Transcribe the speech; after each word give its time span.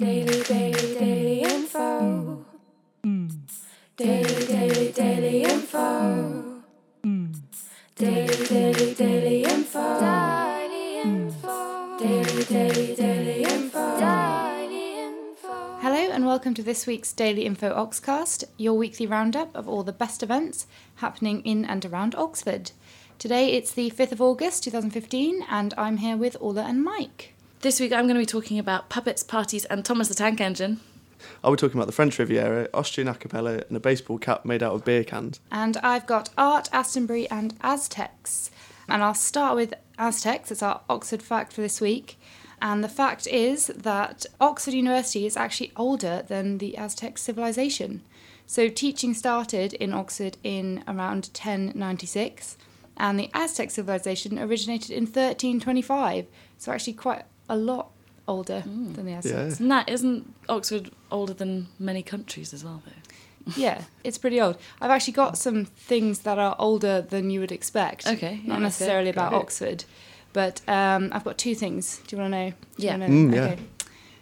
Daily, 0.00 0.42
daily, 0.44 0.94
daily 0.94 1.42
info. 1.42 2.46
Daily, 3.98 4.46
daily, 4.46 4.92
daily 4.92 5.42
info. 5.42 6.62
Daily, 7.96 8.46
daily, 8.46 8.94
daily 8.94 9.44
info. 9.44 10.00
Daily. 10.00 11.02
Daily, 11.98 12.44
daily, 12.44 12.94
daily 12.96 13.42
info. 13.42 14.00
Daily 14.00 15.00
info. 15.00 15.78
Hello 15.80 16.10
and 16.10 16.24
welcome 16.24 16.54
to 16.54 16.62
this 16.62 16.86
week's 16.86 17.12
Daily 17.12 17.44
Info 17.44 17.68
Oxcast, 17.68 18.44
your 18.56 18.78
weekly 18.78 19.06
roundup 19.06 19.54
of 19.54 19.68
all 19.68 19.82
the 19.82 19.92
best 19.92 20.22
events 20.22 20.66
happening 20.94 21.42
in 21.42 21.66
and 21.66 21.84
around 21.84 22.14
Oxford. 22.14 22.70
Today 23.18 23.52
it's 23.52 23.72
the 23.72 23.90
5th 23.90 24.12
of 24.12 24.22
August 24.22 24.64
2015 24.64 25.44
and 25.50 25.74
I'm 25.76 25.98
here 25.98 26.16
with 26.16 26.38
Orla 26.40 26.62
and 26.62 26.82
Mike. 26.82 27.34
This 27.62 27.78
week 27.78 27.92
I'm 27.92 28.04
going 28.06 28.14
to 28.14 28.20
be 28.20 28.24
talking 28.24 28.58
about 28.58 28.88
puppets, 28.88 29.22
parties, 29.22 29.66
and 29.66 29.84
Thomas 29.84 30.08
the 30.08 30.14
Tank 30.14 30.40
Engine. 30.40 30.80
I'll 31.44 31.50
be 31.50 31.58
talking 31.58 31.76
about 31.76 31.88
the 31.88 31.92
French 31.92 32.18
Riviera, 32.18 32.70
Austrian 32.72 33.06
a 33.06 33.14
cappella, 33.14 33.62
and 33.68 33.76
a 33.76 33.80
baseball 33.80 34.16
cap 34.16 34.46
made 34.46 34.62
out 34.62 34.72
of 34.72 34.82
beer 34.82 35.04
cans? 35.04 35.40
And 35.52 35.76
I've 35.82 36.06
got 36.06 36.30
Art, 36.38 36.70
Astonbury 36.72 37.28
and 37.28 37.52
Aztecs. 37.60 38.50
And 38.88 39.02
I'll 39.02 39.12
start 39.12 39.56
with 39.56 39.74
Aztecs, 39.98 40.50
it's 40.50 40.62
our 40.62 40.80
Oxford 40.88 41.20
fact 41.20 41.52
for 41.52 41.60
this 41.60 41.82
week. 41.82 42.18
And 42.62 42.82
the 42.82 42.88
fact 42.88 43.26
is 43.26 43.66
that 43.66 44.24
Oxford 44.40 44.72
University 44.72 45.26
is 45.26 45.36
actually 45.36 45.72
older 45.76 46.24
than 46.26 46.58
the 46.58 46.78
Aztec 46.78 47.18
civilization. 47.18 48.00
So 48.46 48.70
teaching 48.70 49.12
started 49.12 49.74
in 49.74 49.92
Oxford 49.92 50.38
in 50.42 50.82
around 50.88 51.28
1096, 51.34 52.56
and 52.96 53.18
the 53.18 53.30
Aztec 53.34 53.70
civilization 53.70 54.38
originated 54.38 54.92
in 54.92 55.04
1325. 55.04 56.24
So 56.56 56.72
actually 56.72 56.94
quite 56.94 57.24
a 57.50 57.56
lot 57.56 57.90
older 58.26 58.62
than 58.64 59.04
the 59.04 59.12
Aztecs. 59.12 59.34
Yeah. 59.34 59.46
Isn't 59.46 59.68
that 59.68 59.88
isn't 59.88 60.34
Oxford 60.48 60.90
older 61.10 61.34
than 61.34 61.66
many 61.78 62.02
countries 62.02 62.54
as 62.54 62.64
well 62.64 62.82
though? 62.86 63.52
Yeah, 63.56 63.82
it's 64.04 64.18
pretty 64.18 64.40
old. 64.40 64.56
I've 64.80 64.90
actually 64.90 65.14
got 65.14 65.36
some 65.36 65.64
things 65.64 66.20
that 66.20 66.38
are 66.38 66.54
older 66.58 67.00
than 67.02 67.30
you 67.30 67.40
would 67.40 67.50
expect. 67.52 68.06
Okay, 68.06 68.40
yeah, 68.44 68.52
Not 68.52 68.62
necessarily 68.62 69.10
about 69.10 69.30
Great. 69.30 69.38
Oxford, 69.40 69.84
but 70.32 70.60
um, 70.68 71.08
I've 71.12 71.24
got 71.24 71.36
two 71.38 71.54
things. 71.54 72.00
Do 72.06 72.16
you 72.16 72.22
want 72.22 72.32
to 72.32 72.38
know? 72.38 72.52
Yeah. 72.76 72.96
know? 72.96 73.08
Mm, 73.08 73.34
yeah. 73.34 73.44
Okay. 73.44 73.58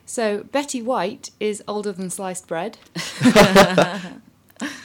So 0.06 0.45
Betty 0.45 0.81
White 0.81 1.31
is 1.39 1.62
older 1.69 1.93
than 1.93 2.11
sliced 2.11 2.47
bread. 2.49 2.79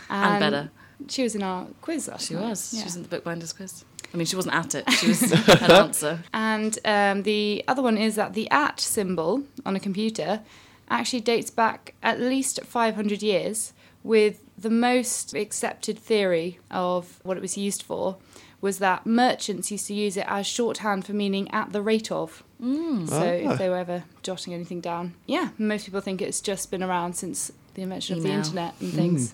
And 0.09 0.39
better. 0.39 0.69
She 1.07 1.23
was 1.23 1.33
in 1.35 1.41
our 1.41 1.65
quiz 1.81 2.07
last 2.07 2.27
She 2.27 2.35
night. 2.35 2.49
was. 2.49 2.73
Yeah. 2.73 2.81
She 2.81 2.85
was 2.85 2.95
in 2.97 3.01
the 3.03 3.07
Bookbinders 3.09 3.53
quiz. 3.55 3.83
I 4.13 4.17
mean, 4.17 4.25
she 4.25 4.35
wasn't 4.35 4.55
at 4.55 4.75
it. 4.75 4.89
She 4.91 5.07
was 5.13 5.21
an 5.23 5.71
answer. 5.71 6.19
And 6.33 6.77
um, 6.85 7.23
the 7.23 7.63
other 7.67 7.81
one 7.81 7.97
is 7.97 8.15
that 8.15 8.33
the 8.33 8.49
at 8.51 8.79
symbol 8.79 9.43
on 9.65 9.75
a 9.75 9.79
computer 9.79 10.41
actually 10.89 11.21
dates 11.21 11.49
back 11.49 11.95
at 12.03 12.19
least 12.19 12.63
500 12.63 13.23
years, 13.23 13.73
with 14.03 14.41
the 14.57 14.69
most 14.69 15.33
accepted 15.33 15.97
theory 15.97 16.59
of 16.69 17.19
what 17.23 17.37
it 17.37 17.41
was 17.41 17.57
used 17.57 17.81
for 17.81 18.17
was 18.61 18.77
that 18.79 19.05
merchants 19.05 19.71
used 19.71 19.87
to 19.87 19.93
use 19.93 20.15
it 20.15 20.25
as 20.27 20.45
shorthand 20.45 21.05
for 21.05 21.13
meaning 21.13 21.49
at 21.51 21.71
the 21.73 21.81
rate 21.81 22.11
of. 22.11 22.43
Mm. 22.61 23.09
So 23.09 23.15
Ah. 23.17 23.51
if 23.53 23.57
they 23.57 23.67
were 23.67 23.77
ever 23.77 24.03
jotting 24.21 24.53
anything 24.53 24.79
down. 24.79 25.15
Yeah, 25.25 25.49
most 25.57 25.85
people 25.85 25.99
think 26.01 26.21
it's 26.21 26.39
just 26.39 26.69
been 26.71 26.83
around 26.83 27.15
since 27.15 27.51
the 27.73 27.81
invention 27.81 28.17
of 28.17 28.23
the 28.23 28.29
internet 28.29 28.73
and 28.79 28.93
things. 28.93 29.33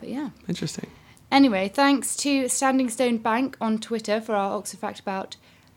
But 0.00 0.08
yeah. 0.08 0.30
Interesting. 0.48 0.88
Anyway, 1.30 1.68
thanks 1.68 2.16
to 2.16 2.48
Standing 2.48 2.88
Stone 2.88 3.18
Bank 3.18 3.56
on 3.60 3.78
Twitter 3.78 4.20
for 4.20 4.34
our 4.34 4.56
Oxford 4.56 4.78
fact 4.78 5.00
about 5.00 5.36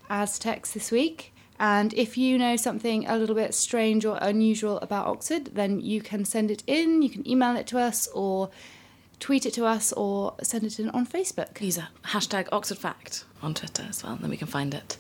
Aztecs 0.10 0.72
this 0.72 0.92
week. 0.92 1.34
And 1.60 1.94
if 1.96 2.18
you 2.18 2.38
know 2.38 2.56
something 2.56 3.06
a 3.08 3.18
little 3.18 3.36
bit 3.36 3.54
strange 3.54 4.06
or 4.06 4.18
unusual 4.22 4.78
about 4.80 5.08
Oxford, 5.08 5.46
then 5.56 5.82
you 5.82 6.02
can 6.02 6.24
send 6.24 6.52
it 6.52 6.64
in, 6.68 7.02
you 7.02 7.10
can 7.10 7.28
email 7.28 7.58
it 7.58 7.68
to 7.68 7.80
us, 7.80 8.08
or 8.14 8.50
tweet 9.20 9.46
it 9.46 9.54
to 9.56 9.66
us, 9.66 9.92
or 9.94 10.36
send 10.42 10.64
it 10.64 10.80
in 10.80 10.90
on 10.92 11.06
Facebook. 11.06 11.60
Use 11.60 11.78
a 11.78 11.90
hashtag 12.06 12.48
Oxford 12.54 12.78
Fact 12.78 13.26
on 13.42 13.54
Twitter 13.54 13.86
as 13.90 14.04
well, 14.04 14.14
and 14.14 14.22
then 14.22 14.30
we 14.30 14.38
can 14.38 14.48
find 14.48 14.74
it. 14.74 14.98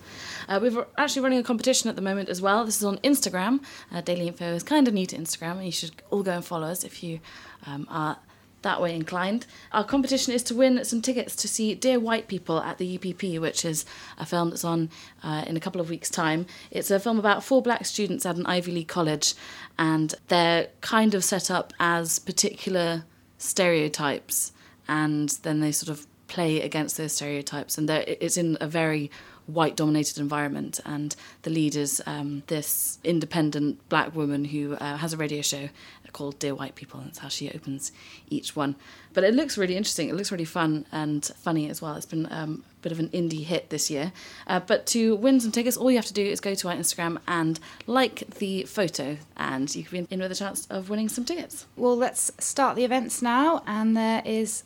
Uh, 0.50 0.59
we're 0.62 0.85
actually 0.97 1.22
running 1.22 1.40
a 1.40 1.44
competition 1.44 1.90
at 1.90 1.95
the 1.95 2.01
moment 2.01 2.28
as 2.28 2.41
well. 2.41 2.66
This 2.66 2.78
is 2.78 2.84
on 2.84 2.97
Instagram. 2.97 3.63
Uh, 3.91 4.01
Daily 4.01 4.28
Info 4.28 4.53
is 4.53 4.63
kind 4.63 4.88
of 4.88 4.94
new 4.94 5.06
to 5.06 5.16
Instagram, 5.16 5.57
and 5.57 5.66
you 5.66 5.72
should 5.72 6.01
all 6.09 6.24
go 6.24 6.34
and 6.34 6.44
follow 6.44 6.68
us 6.68 6.84
if 6.84 7.03
you 7.03 7.22
um, 7.66 7.88
are 7.90 8.18
that 8.62 8.81
way 8.81 8.96
inclined. 8.96 9.46
Our 9.72 9.84
competition 9.84 10.34
is 10.34 10.44
to 10.44 10.56
win 10.56 10.84
some 10.84 11.02
tickets 11.02 11.36
to 11.38 11.47
see 11.47 11.75
Dear 11.75 12.00
White 12.00 12.28
People 12.28 12.59
at 12.59 12.78
the 12.78 12.96
UPP, 12.96 13.42
which 13.42 13.66
is 13.66 13.86
a 14.18 14.25
film 14.25 14.50
that's 14.50 14.66
on 14.66 14.90
uh, 15.24 15.44
in 15.47 15.56
a 15.58 15.59
couple 15.59 15.81
of 15.81 15.90
weeks' 15.90 16.09
time. 16.09 16.46
It's 16.72 16.92
a 16.92 17.00
film 17.00 17.19
about 17.19 17.44
four 17.44 17.62
black 17.62 17.86
students 17.86 18.25
at 18.25 18.36
an 18.36 18.46
Ivy 18.46 18.72
League 18.72 18.88
college, 18.88 19.34
and 19.78 20.14
they're 20.28 20.68
kind 20.81 21.14
of 21.14 21.24
set 21.24 21.50
up 21.50 21.74
as 21.80 22.19
particular 22.19 23.06
stereotypes, 23.38 24.52
and 24.88 25.30
then 25.44 25.59
they 25.59 25.72
sort 25.72 25.90
of 25.90 26.06
play 26.28 26.62
against 26.62 26.98
those 26.98 27.14
stereotypes. 27.14 27.78
And 27.78 27.90
it's 27.90 28.38
in 28.38 28.58
a 28.62 28.68
very 28.68 29.09
white 29.50 29.76
dominated 29.76 30.18
environment 30.18 30.80
and 30.86 31.16
the 31.44 31.50
lead 31.50 31.76
is 31.76 32.02
um, 32.06 32.44
this 32.48 33.00
independent 33.04 33.88
black 33.90 34.16
woman 34.16 34.46
who 34.46 34.76
uh, 34.76 34.98
has 34.98 35.14
a 35.14 35.18
radio 35.18 35.42
show 35.42 35.70
called 36.12 36.40
dear 36.40 36.56
white 36.56 36.74
people 36.74 37.00
and 37.00 37.10
that's 37.10 37.20
how 37.20 37.28
she 37.28 37.52
opens 37.52 37.92
each 38.30 38.56
one. 38.56 38.76
But 39.14 39.24
it 39.24 39.34
looks 39.34 39.58
really 39.58 39.76
interesting 39.76 40.10
it 40.10 40.16
looks 40.16 40.32
really 40.32 40.46
fun 40.46 40.86
and 40.92 41.24
funny 41.38 41.70
as 41.70 41.82
well. 41.82 41.96
It's 41.96 42.06
been 42.06 42.28
um, 42.32 42.64
a 42.80 42.82
bit 42.82 42.92
of 42.92 43.00
an 43.00 43.10
indie 43.10 43.44
hit 43.44 43.70
this 43.70 43.90
year. 43.92 44.12
Uh, 44.48 44.60
but 44.60 44.86
to 44.88 45.16
win 45.16 45.40
some 45.40 45.52
tickets 45.52 45.78
all 45.78 45.92
you 45.92 45.98
have 45.98 46.06
to 46.06 46.14
do 46.14 46.26
is 46.26 46.40
go 46.40 46.56
to 46.56 46.70
our 46.70 46.76
instagram 46.76 47.20
and 47.28 47.60
like 47.86 48.28
the 48.40 48.64
photo 48.64 49.18
and 49.38 49.76
you 49.76 49.84
can 49.84 50.06
be 50.06 50.14
in 50.14 50.20
with 50.20 50.31
a 50.31 50.36
chance 50.36 50.68
of 50.70 50.90
winning 50.90 51.10
some 51.10 51.26
tickets. 51.26 51.66
Well, 51.76 51.96
let's 51.96 52.31
start 52.40 52.76
the 52.76 52.84
events 52.84 53.22
now, 53.22 53.64
and 53.66 53.96
there 53.96 54.22
is 54.26 54.64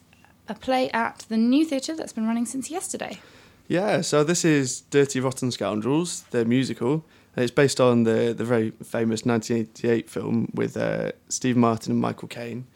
a 0.47 0.55
play 0.55 0.89
at 0.91 1.25
the 1.29 1.37
New 1.37 1.65
Theatre 1.65 1.95
that's 1.95 2.13
been 2.13 2.27
running 2.27 2.45
since 2.45 2.69
yesterday. 2.69 3.19
Yeah, 3.67 4.01
so 4.01 4.23
this 4.25 4.43
is 4.43 4.81
Dirty 4.81 5.21
Rotten 5.21 5.49
Scoundrels, 5.49 6.23
the 6.31 6.43
musical. 6.43 7.05
It's 7.37 7.51
based 7.51 7.79
on 7.79 8.03
the, 8.03 8.33
the 8.37 8.43
very 8.43 8.71
famous 8.83 9.25
1988 9.25 10.09
film 10.09 10.51
with 10.53 10.75
uh, 10.75 11.13
Steve 11.29 11.55
Martin 11.55 11.93
and 11.93 12.01
Michael 12.01 12.27
Caine, 12.27 12.67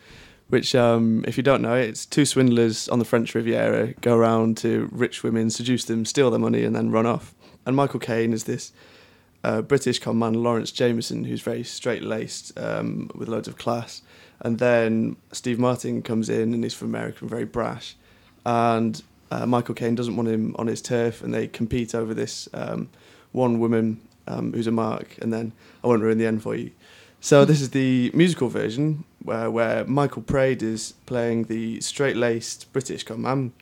which, 0.47 0.73
um, 0.75 1.25
if 1.27 1.35
you 1.35 1.43
don't 1.43 1.61
know 1.61 1.75
it, 1.75 1.89
it's 1.89 2.05
two 2.05 2.25
swindlers 2.25 2.87
on 2.87 2.99
the 2.99 3.05
French 3.05 3.35
Riviera 3.35 3.93
go 3.99 4.15
around 4.15 4.57
to 4.59 4.89
rich 4.93 5.23
women, 5.23 5.49
seduce 5.49 5.83
them, 5.83 6.05
steal 6.05 6.31
their 6.31 6.39
money, 6.39 6.63
and 6.63 6.75
then 6.75 6.89
run 6.89 7.05
off. 7.05 7.35
And 7.65 7.75
Michael 7.75 7.99
Caine 7.99 8.31
is 8.31 8.45
this 8.45 8.71
uh, 9.43 9.61
British 9.61 9.99
con 9.99 10.17
man, 10.17 10.35
Lawrence 10.35 10.71
Jameson, 10.71 11.25
who's 11.25 11.41
very 11.41 11.63
straight 11.63 12.01
laced 12.01 12.57
um, 12.57 13.11
with 13.13 13.27
loads 13.27 13.49
of 13.49 13.57
class. 13.57 14.01
And 14.39 14.57
then 14.57 15.17
Steve 15.33 15.59
Martin 15.59 16.01
comes 16.01 16.29
in 16.29 16.53
and 16.53 16.63
he's 16.63 16.73
from 16.73 16.87
America 16.87 17.19
and 17.21 17.29
very 17.29 17.45
brash. 17.45 17.95
And 18.45 19.01
uh, 19.31 19.45
Michael 19.45 19.75
Caine 19.75 19.95
doesn't 19.95 20.15
want 20.15 20.29
him 20.29 20.55
on 20.57 20.67
his 20.67 20.81
turf, 20.81 21.21
and 21.21 21.33
they 21.33 21.47
compete 21.47 21.93
over 21.93 22.13
this 22.13 22.47
um, 22.53 22.89
one 23.31 23.59
woman 23.59 23.99
um, 24.27 24.53
who's 24.53 24.67
a 24.67 24.71
mark. 24.71 25.17
And 25.21 25.31
then 25.31 25.53
I 25.83 25.88
won't 25.88 26.01
ruin 26.01 26.17
the 26.17 26.25
end 26.25 26.43
for 26.43 26.55
you. 26.55 26.71
So 27.19 27.45
this 27.45 27.61
is 27.61 27.71
the 27.71 28.11
musical 28.13 28.47
version 28.47 29.03
where, 29.23 29.49
where 29.49 29.85
Michael 29.85 30.21
Praed 30.21 30.61
is 30.61 30.93
playing 31.05 31.45
the 31.45 31.81
straight-laced 31.81 32.71
British 32.71 33.03
con 33.03 33.21
man 33.21 33.53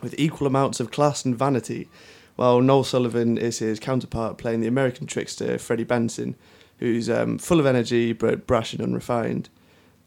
with 0.00 0.14
equal 0.16 0.46
amounts 0.46 0.80
of 0.80 0.90
class 0.90 1.24
and 1.24 1.36
vanity, 1.36 1.88
while 2.36 2.60
Noel 2.60 2.84
Sullivan 2.84 3.36
is 3.36 3.58
his 3.58 3.80
counterpart 3.80 4.38
playing 4.38 4.60
the 4.60 4.68
American 4.68 5.06
trickster 5.06 5.58
Freddie 5.58 5.84
Benson, 5.84 6.36
who's 6.78 7.10
um, 7.10 7.36
full 7.36 7.60
of 7.60 7.66
energy 7.66 8.12
but 8.12 8.46
brash 8.46 8.72
and 8.72 8.80
unrefined. 8.80 9.50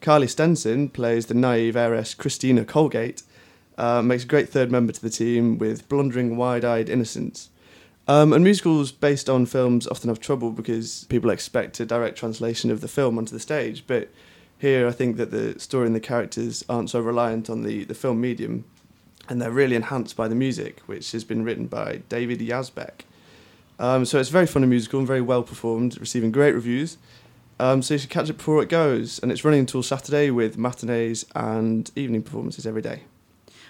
Carly 0.02 0.28
Stenson 0.28 0.90
plays 0.90 1.28
the 1.28 1.34
naive 1.34 1.76
heiress 1.76 2.14
Christina 2.14 2.66
Colgate, 2.66 3.22
uh, 3.78 4.02
makes 4.02 4.24
a 4.24 4.28
great 4.28 4.50
third 4.50 4.72
member 4.72 4.94
to 4.94 5.02
the 5.02 5.10
team 5.10 5.58
with 5.58 5.88
blundering, 5.90 6.38
wide-eyed 6.38 6.90
innocence. 6.90 7.50
Um, 8.08 8.34
and 8.34 8.44
musicals 8.44 8.92
based 8.92 9.30
on 9.30 9.46
films 9.46 9.88
often 9.88 10.10
have 10.10 10.20
trouble 10.20 10.52
because 10.52 11.06
people 11.06 11.30
expect 11.30 11.80
a 11.80 11.86
direct 11.86 12.18
translation 12.18 12.70
of 12.70 12.82
the 12.82 12.88
film 12.88 13.18
onto 13.18 13.34
the 13.34 13.40
stage. 13.40 13.86
But 13.88 14.10
here, 14.60 14.88
I 14.88 14.92
think 14.92 15.18
that 15.18 15.32
the 15.32 15.58
story 15.60 15.88
and 15.88 15.96
the 15.96 16.02
characters 16.02 16.64
aren't 16.68 16.90
so 16.90 17.00
reliant 17.00 17.50
on 17.50 17.64
the, 17.64 17.86
the 17.86 17.94
film 17.94 18.20
medium, 18.20 18.66
and 19.30 19.42
they're 19.42 19.52
really 19.52 19.76
enhanced 19.76 20.18
by 20.18 20.28
the 20.28 20.36
music, 20.36 20.82
which 20.86 21.12
has 21.14 21.24
been 21.24 21.44
written 21.44 21.68
by 21.68 22.02
David 22.10 22.40
Yazbek. 22.40 23.02
Um, 23.80 24.06
so 24.06 24.20
it's 24.20 24.30
very 24.30 24.48
funny 24.48 24.68
musical 24.68 25.00
and 25.00 25.08
very 25.08 25.22
well 25.22 25.44
performed, 25.44 26.00
receiving 26.00 26.32
great 26.32 26.54
reviews. 26.54 26.98
Um, 27.60 27.82
so 27.82 27.94
you 27.94 28.00
should 28.00 28.10
catch 28.10 28.30
it 28.30 28.38
before 28.38 28.62
it 28.62 28.70
goes, 28.70 29.20
and 29.20 29.32
it's 29.32 29.46
running 29.46 29.62
until 29.62 29.84
Saturday 29.84 30.30
with 30.30 30.58
matinees 30.58 31.26
and 31.36 31.90
evening 31.96 32.24
performances 32.24 32.66
every 32.66 32.82
day. 32.82 33.04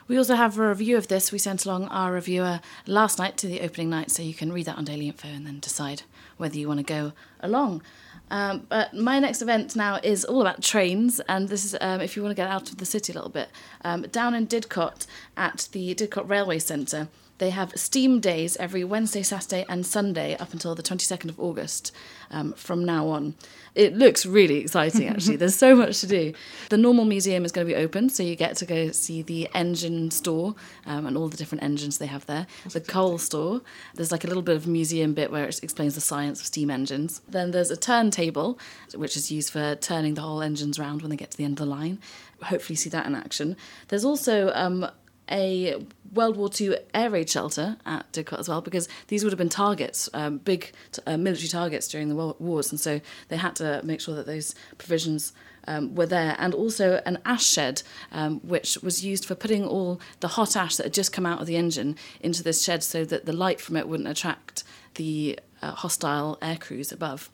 We 0.08 0.18
also 0.18 0.36
have 0.36 0.58
a 0.60 0.68
review 0.68 0.98
of 0.98 1.08
this. 1.08 1.32
We 1.32 1.38
sent 1.38 1.66
along 1.66 1.88
our 1.88 2.12
reviewer 2.12 2.60
last 2.86 3.20
night 3.20 3.38
to 3.38 3.48
the 3.48 3.62
opening 3.62 3.90
night, 3.90 4.12
so 4.12 4.22
you 4.22 4.34
can 4.34 4.52
read 4.52 4.66
that 4.66 4.78
on 4.78 4.86
Daily 4.86 5.08
Info 5.08 5.28
and 5.28 5.48
then 5.48 5.60
decide 5.60 6.04
whether 6.38 6.58
you 6.58 6.68
want 6.68 6.80
to 6.80 6.84
go 6.84 7.14
along. 7.40 7.82
Um, 8.30 8.66
but 8.68 8.94
my 8.94 9.20
next 9.20 9.42
event 9.42 9.76
now 9.76 10.00
is 10.04 10.26
all 10.26 10.42
about 10.42 10.62
trains, 10.62 11.20
and 11.22 11.50
this 11.50 11.64
is 11.64 11.76
um, 11.80 12.02
if 12.02 12.16
you 12.16 12.24
want 12.24 12.32
to 12.32 12.36
get 12.36 12.50
out 12.50 12.70
of 12.70 12.78
the 12.78 12.86
city 12.86 13.14
a 13.14 13.16
little 13.16 13.30
bit. 13.30 13.50
Um, 13.84 14.04
down 14.04 14.34
in 14.34 14.48
Didcot 14.48 15.06
at 15.38 15.70
the 15.72 15.94
Didcot 15.94 16.28
Railway 16.28 16.60
Centre, 16.60 17.10
They 17.40 17.50
have 17.50 17.74
Steam 17.76 18.20
days 18.20 18.56
every 18.58 18.84
Wednesday, 18.84 19.24
Saturday, 19.24 19.66
and 19.68 19.86
Sunday 19.86 20.36
up 20.38 20.54
until 20.54 20.76
the 20.76 20.84
22nd 20.84 21.30
of 21.30 21.40
August 21.40 21.92
um, 22.30 22.54
from 22.54 22.86
now 22.86 23.08
on. 23.08 23.36
It 23.76 23.96
looks 23.98 24.26
really 24.26 24.58
exciting, 24.58 25.08
actually. 25.08 25.36
There's 25.38 25.56
so 25.56 25.76
much 25.76 26.00
to 26.02 26.08
do. 26.08 26.34
The 26.70 26.78
normal 26.78 27.06
museum 27.06 27.44
is 27.44 27.52
going 27.52 27.68
to 27.68 27.74
be 27.74 27.80
open, 27.80 28.10
so 28.10 28.22
you 28.22 28.36
get 28.36 28.56
to 28.58 28.66
go 28.66 28.92
see 28.92 29.24
the 29.24 29.50
engine 29.56 30.12
store 30.12 30.56
um, 30.86 31.08
and 31.08 31.18
all 31.18 31.28
the 31.28 31.38
different 31.38 31.64
engines 31.64 31.98
they 31.98 32.06
have 32.06 32.26
there. 32.28 32.46
the 32.72 32.82
coal 32.82 33.18
store, 33.18 33.62
there's 33.96 34.12
like 34.12 34.24
a 34.24 34.28
little 34.28 34.44
bit 34.44 34.56
of 34.56 34.68
museum 34.68 35.14
bit 35.14 35.32
where 35.32 35.46
it 35.46 35.64
explains 35.64 35.96
the 35.96 36.02
science 36.02 36.40
of 36.40 36.46
steam 36.46 36.70
engines. 36.70 37.22
Then 37.28 37.52
there's 37.52 37.72
a 37.72 37.78
turntable, 37.78 38.60
which 38.94 39.18
is 39.18 39.32
used 39.32 39.52
for 39.52 39.76
turning 39.76 40.14
the 40.14 40.22
whole 40.22 40.42
engines 40.42 40.78
round 40.78 41.02
when 41.02 41.10
they 41.10 41.18
get 41.18 41.32
to 41.32 41.38
the 41.38 41.46
end 41.46 41.60
of 41.60 41.66
the 41.66 41.72
line. 41.72 42.00
Hopefully, 42.44 42.76
see 42.76 42.90
that 42.90 43.06
in 43.06 43.16
action. 43.16 43.56
There's 43.88 44.06
also 44.06 44.52
um, 44.54 44.88
a 45.34 45.84
World 46.14 46.38
War 46.38 46.50
II 46.60 46.78
air 46.94 47.10
raid 47.10 47.30
shelter 47.30 47.78
at 47.86 48.10
Didcot 48.14 48.40
as 48.40 48.48
well, 48.48 48.62
because 48.62 48.88
these 49.08 49.24
would 49.24 49.34
have 49.34 49.38
been 49.38 49.50
targets, 49.50 50.08
um, 50.14 50.38
big 50.38 50.72
uh, 51.08 51.18
military 51.18 51.48
targets 51.48 51.88
during 51.88 52.08
the 52.08 52.16
war- 52.16 52.36
wars, 52.40 52.72
and 52.72 52.80
so 52.80 53.02
they 53.30 53.38
had 53.38 53.56
to 53.58 53.82
make 53.84 54.00
sure 54.00 54.16
that 54.16 54.28
those 54.28 54.54
provisions 54.78 55.34
um, 55.68 55.96
were 55.96 56.06
there. 56.06 56.36
And 56.38 56.54
also 56.54 57.02
an 57.06 57.18
ash 57.26 57.46
shed, 57.46 57.82
um, 58.12 58.40
which 58.42 58.78
was 58.84 59.04
used 59.04 59.26
for 59.26 59.34
putting 59.36 59.66
all 59.66 60.00
the 60.20 60.30
hot 60.30 60.56
ash 60.56 60.76
that 60.76 60.84
had 60.86 60.94
just 60.94 61.12
come 61.12 61.26
out 61.26 61.42
of 61.42 61.48
the 61.48 61.58
engine 61.58 61.98
into 62.22 62.44
this 62.44 62.64
shed 62.64 62.84
so 62.84 63.04
that 63.06 63.26
the 63.26 63.34
light 63.34 63.60
from 63.60 63.76
it 63.76 63.88
wouldn't 63.88 64.10
attract 64.10 64.64
the 64.96 65.40
uh, 65.62 65.72
hostile 65.72 66.38
air 66.42 66.58
crews 66.58 66.92
above. 66.92 67.30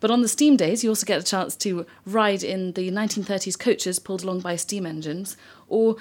But 0.00 0.10
on 0.10 0.22
the 0.22 0.28
steam 0.28 0.56
days, 0.56 0.82
you 0.82 0.90
also 0.90 1.06
get 1.06 1.20
a 1.20 1.24
chance 1.24 1.54
to 1.56 1.86
ride 2.06 2.42
in 2.42 2.72
the 2.72 2.90
1930s 2.90 3.58
coaches 3.58 3.98
pulled 3.98 4.22
along 4.22 4.40
by 4.40 4.56
steam 4.56 4.86
engines, 4.86 5.36
or 5.68 5.96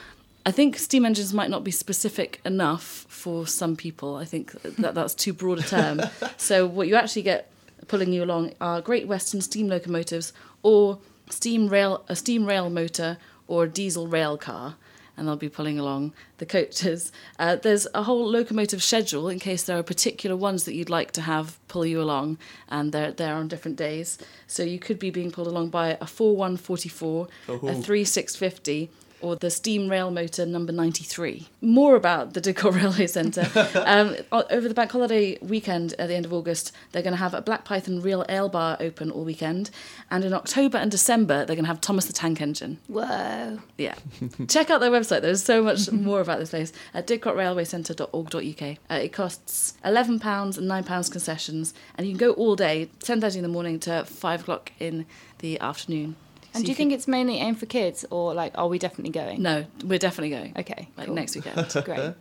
I 0.46 0.52
think 0.52 0.78
steam 0.78 1.06
engines 1.06 1.34
might 1.34 1.50
not 1.50 1.64
be 1.64 1.72
specific 1.72 2.40
enough 2.46 3.06
for 3.10 3.46
some 3.46 3.76
people. 3.76 4.16
I 4.16 4.26
think 4.26 4.52
that 4.78 4.96
that's 4.96 5.14
too 5.14 5.34
broad 5.34 5.60
a 5.60 5.64
term. 5.64 6.02
so 6.38 6.66
what 6.66 6.88
you 6.88 6.96
actually 6.96 7.24
get 7.24 7.52
pulling 7.88 8.14
you 8.14 8.24
along 8.24 8.54
are 8.62 8.82
Great 8.82 9.08
Western 9.08 9.42
steam 9.42 9.68
locomotives 9.68 10.32
or 10.64 11.00
steam 11.30 11.68
rail 11.68 12.04
a 12.08 12.16
steam 12.16 12.46
rail 12.46 12.70
motor 12.70 13.18
or 13.48 13.66
a 13.66 13.70
diesel 13.70 14.08
rail 14.08 14.38
car. 14.38 14.76
And 15.18 15.28
they'll 15.28 15.36
be 15.36 15.50
pulling 15.50 15.78
along 15.78 16.14
the 16.38 16.46
coaches. 16.46 17.12
Uh, 17.38 17.58
there's 17.58 17.86
a 17.94 18.04
whole 18.04 18.26
locomotive 18.26 18.82
schedule 18.82 19.28
in 19.28 19.38
case 19.38 19.64
there 19.64 19.78
are 19.78 19.84
particular 19.84 20.38
ones 20.38 20.64
that 20.64 20.74
you'd 20.76 20.90
like 20.90 21.12
to 21.12 21.22
have 21.22 21.60
pull 21.68 21.86
you 21.86 22.02
along, 22.02 22.38
and 22.70 22.94
they're 22.94 23.12
there 23.12 23.34
on 23.36 23.50
different 23.50 23.76
days. 23.76 24.18
So 24.48 24.64
you 24.64 24.80
could 24.80 24.98
be 24.98 25.10
being 25.10 25.30
pulled 25.30 25.48
along 25.48 25.72
by 25.72 25.98
a 26.00 26.08
4144, 26.08 27.28
a 27.50 27.52
Oh. 27.52 27.58
3650, 27.82 28.90
or 29.22 29.36
the 29.36 29.50
steam 29.50 29.90
rail 29.90 30.12
motor 30.12 30.46
number 30.46 30.72
93. 30.72 31.48
More 31.62 31.96
about 31.96 32.34
the 32.34 32.42
Didcot 32.42 32.76
Railway 32.76 33.08
Centre. 33.08 33.48
um, 33.86 34.16
over 34.32 34.68
the 34.68 34.74
bank 34.74 34.92
holiday 34.92 35.38
weekend 35.42 35.94
at 36.00 36.08
the 36.08 36.16
end 36.16 36.26
of 36.26 36.34
August, 36.34 36.72
they're 36.92 37.02
going 37.04 37.14
to 37.14 37.18
have 37.18 37.34
a 37.34 37.42
Black 37.42 37.66
Python 37.66 38.02
Real 38.02 38.26
Ale 38.30 38.50
Bar 38.50 38.78
open 38.80 39.12
all 39.12 39.24
weekend. 39.24 39.70
And 40.12 40.24
in 40.24 40.34
October 40.34 40.78
and 40.78 40.90
December, 40.90 41.46
they're 41.46 41.56
going 41.56 41.66
to 41.66 41.70
have 41.70 41.82
Thomas 41.82 42.06
the 42.06 42.14
Tank 42.14 42.42
Engine. 42.42 42.78
Whoa. 42.88 43.60
Yeah. 43.78 43.96
Check 44.48 44.70
out 44.70 44.80
their 44.80 44.92
website. 44.92 45.22
There's 45.22 45.44
so 45.44 45.62
much 45.62 45.92
more 45.92 46.22
about 46.22 46.40
this 46.40 46.50
place 46.52 46.72
at 46.94 47.08
didcotrailwaycentre.org.uk. 47.08 48.78
Uh, 48.90 48.94
it 48.94 49.14
costs 49.14 49.74
£11 49.84 50.58
and 50.58 50.70
£9 50.70 51.12
concessions, 51.12 51.74
and 51.96 52.08
you 52.08 52.14
can 52.14 52.20
go 52.20 52.34
all 52.34 52.56
day, 52.56 52.90
10.30 53.00 53.38
in 53.38 53.42
the 53.44 53.48
morning 53.48 53.80
to 53.82 54.06
5 54.06 54.42
o'clock 54.42 54.72
in 54.80 55.06
the 55.40 55.60
afternoon. 55.60 56.16
And 56.54 56.64
do 56.64 56.72
you 56.72 56.76
think 56.76 56.92
it's 56.92 57.08
mainly 57.08 57.38
aimed 57.38 57.60
for 57.60 57.66
kids, 57.66 58.06
or 58.10 58.34
like, 58.34 58.58
are 58.58 58.68
we 58.68 58.80
definitely 58.80 59.12
going? 59.12 59.42
No, 59.42 59.66
we're 59.84 60.00
definitely 60.00 60.32
going. 60.32 60.54
Okay. 60.58 60.90
Like 60.98 61.08
cool. 61.08 61.16
next 61.16 61.36
weekend. 61.36 61.72
Great. 61.86 62.14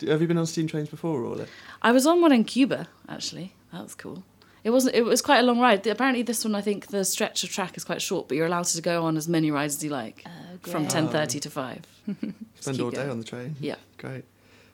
Have 0.08 0.20
you 0.20 0.26
been 0.26 0.38
on 0.38 0.46
steam 0.46 0.66
trains 0.66 0.88
before, 0.88 1.22
Orla? 1.22 1.46
I 1.80 1.92
was 1.92 2.06
on 2.06 2.20
one 2.20 2.32
in 2.32 2.44
Cuba, 2.44 2.88
actually. 3.08 3.54
That 3.72 3.82
was 3.82 3.94
cool. 3.94 4.24
It 4.62 4.70
wasn't. 4.70 4.94
It 4.96 5.02
was 5.02 5.22
quite 5.22 5.38
a 5.38 5.42
long 5.42 5.60
ride. 5.60 5.86
Apparently, 5.86 6.22
this 6.22 6.44
one 6.44 6.54
I 6.54 6.60
think 6.60 6.88
the 6.88 7.04
stretch 7.04 7.44
of 7.44 7.50
track 7.50 7.76
is 7.76 7.84
quite 7.84 8.02
short, 8.02 8.28
but 8.28 8.36
you're 8.36 8.46
allowed 8.46 8.64
to 8.64 8.82
go 8.82 9.04
on 9.04 9.16
as 9.16 9.28
many 9.28 9.50
rides 9.50 9.76
as 9.76 9.84
you 9.84 9.90
like 9.90 10.24
from 10.62 10.82
great. 10.82 10.90
ten 10.90 11.08
thirty 11.08 11.38
to 11.40 11.50
five. 11.50 11.82
Spend 12.60 12.80
all 12.80 12.90
day 12.90 12.96
going. 12.96 13.10
on 13.10 13.18
the 13.18 13.24
train. 13.24 13.54
Yeah. 13.60 13.76
Great. 13.96 14.24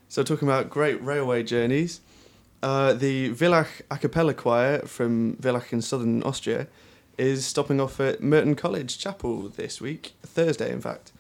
So 0.08 0.22
talking 0.22 0.49
about 0.49 0.70
great 0.70 1.02
railway 1.02 1.43
journeys, 1.43 2.00
uh, 2.62 2.94
the 2.94 3.31
Villach 3.31 3.82
a 3.90 3.99
cappella 3.99 4.34
choir 4.34 4.81
from 4.87 5.37
Villach 5.37 5.72
in 5.72 5.82
southern 5.82 6.22
Austria 6.22 6.69
is 7.19 7.44
stopping 7.44 7.81
off 7.81 8.00
at 8.00 8.23
Merton 8.23 8.55
College 8.55 8.99
Chapel 8.99 9.49
this 9.49 9.81
week, 9.81 10.14
Thursday 10.23 10.73
in 10.73 10.81
fact. 10.81 11.12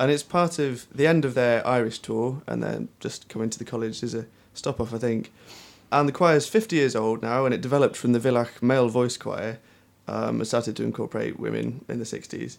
And 0.00 0.10
it's 0.10 0.22
part 0.22 0.58
of 0.58 0.86
the 0.94 1.06
end 1.06 1.24
of 1.24 1.34
their 1.34 1.66
Irish 1.66 1.98
tour 1.98 2.42
and 2.46 2.62
then 2.62 2.88
just 3.00 3.28
coming 3.28 3.50
to 3.50 3.58
the 3.58 3.64
college 3.64 4.02
as 4.02 4.14
a 4.14 4.26
stop 4.54 4.80
off 4.80 4.94
I 4.94 4.98
think. 4.98 5.32
And 5.90 6.08
the 6.08 6.12
choir 6.12 6.36
is 6.36 6.46
50 6.46 6.76
years 6.76 6.94
old 6.94 7.22
now 7.22 7.44
and 7.44 7.54
it 7.54 7.60
developed 7.60 7.96
from 7.96 8.12
the 8.12 8.20
Villach 8.20 8.62
male 8.62 8.88
voice 8.88 9.16
choir 9.16 9.58
um, 10.06 10.36
and 10.36 10.46
started 10.46 10.76
to 10.76 10.84
incorporate 10.84 11.38
women 11.38 11.84
in 11.88 11.98
the 11.98 12.04
60s. 12.04 12.58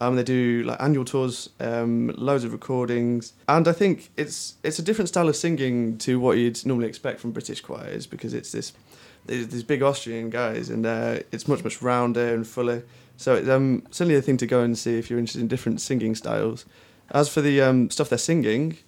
Um, 0.00 0.14
they 0.14 0.22
do 0.22 0.62
like 0.64 0.80
annual 0.80 1.04
tours, 1.04 1.50
um, 1.58 2.14
loads 2.16 2.44
of 2.44 2.52
recordings, 2.52 3.32
and 3.48 3.66
I 3.66 3.72
think 3.72 4.10
it's 4.16 4.54
it's 4.62 4.78
a 4.78 4.82
different 4.82 5.08
style 5.08 5.28
of 5.28 5.34
singing 5.34 5.98
to 5.98 6.20
what 6.20 6.38
you'd 6.38 6.64
normally 6.64 6.86
expect 6.86 7.18
from 7.18 7.32
British 7.32 7.60
choirs 7.60 8.06
because 8.06 8.32
it's 8.32 8.52
this 8.52 8.72
there's 9.28 9.48
these 9.48 9.62
big 9.62 9.82
Austrian 9.82 10.30
guys, 10.30 10.70
and 10.70 10.84
uh, 10.84 11.20
it's 11.30 11.46
much 11.46 11.62
much 11.62 11.80
rounder 11.80 12.34
and 12.34 12.46
fuller. 12.46 12.84
So 13.16 13.34
it's 13.34 13.48
um, 13.48 13.82
certainly 13.90 14.16
a 14.16 14.22
thing 14.22 14.36
to 14.38 14.46
go 14.46 14.60
and 14.60 14.76
see 14.76 14.98
if 14.98 15.10
you're 15.10 15.18
interested 15.18 15.40
in 15.40 15.48
different 15.48 15.80
singing 15.80 16.14
styles. 16.14 16.64
As 17.10 17.28
for 17.28 17.40
the 17.40 17.60
um, 17.60 17.90
stuff 17.90 18.08
they're 18.08 18.18
singing, 18.18 18.78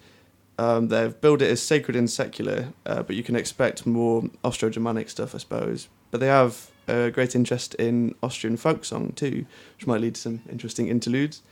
um, 0.58 0.88
they've 0.88 1.18
billed 1.20 1.42
it 1.42 1.50
as 1.50 1.62
sacred 1.62 1.96
and 1.96 2.08
secular, 2.08 2.68
uh, 2.86 3.02
but 3.02 3.16
you 3.16 3.22
can 3.22 3.34
expect 3.34 3.86
more 3.86 4.24
Austro-Germanic 4.44 5.08
stuff, 5.08 5.34
I 5.34 5.38
suppose. 5.38 5.88
But 6.10 6.20
they 6.20 6.26
have 6.26 6.70
a 6.86 7.10
great 7.10 7.34
interest 7.34 7.74
in 7.76 8.14
Austrian 8.22 8.56
folk 8.56 8.84
song 8.84 9.12
too, 9.12 9.46
which 9.76 9.86
might 9.86 10.00
lead 10.00 10.16
to 10.16 10.20
some 10.20 10.42
interesting 10.50 10.88
interludes. 10.88 11.42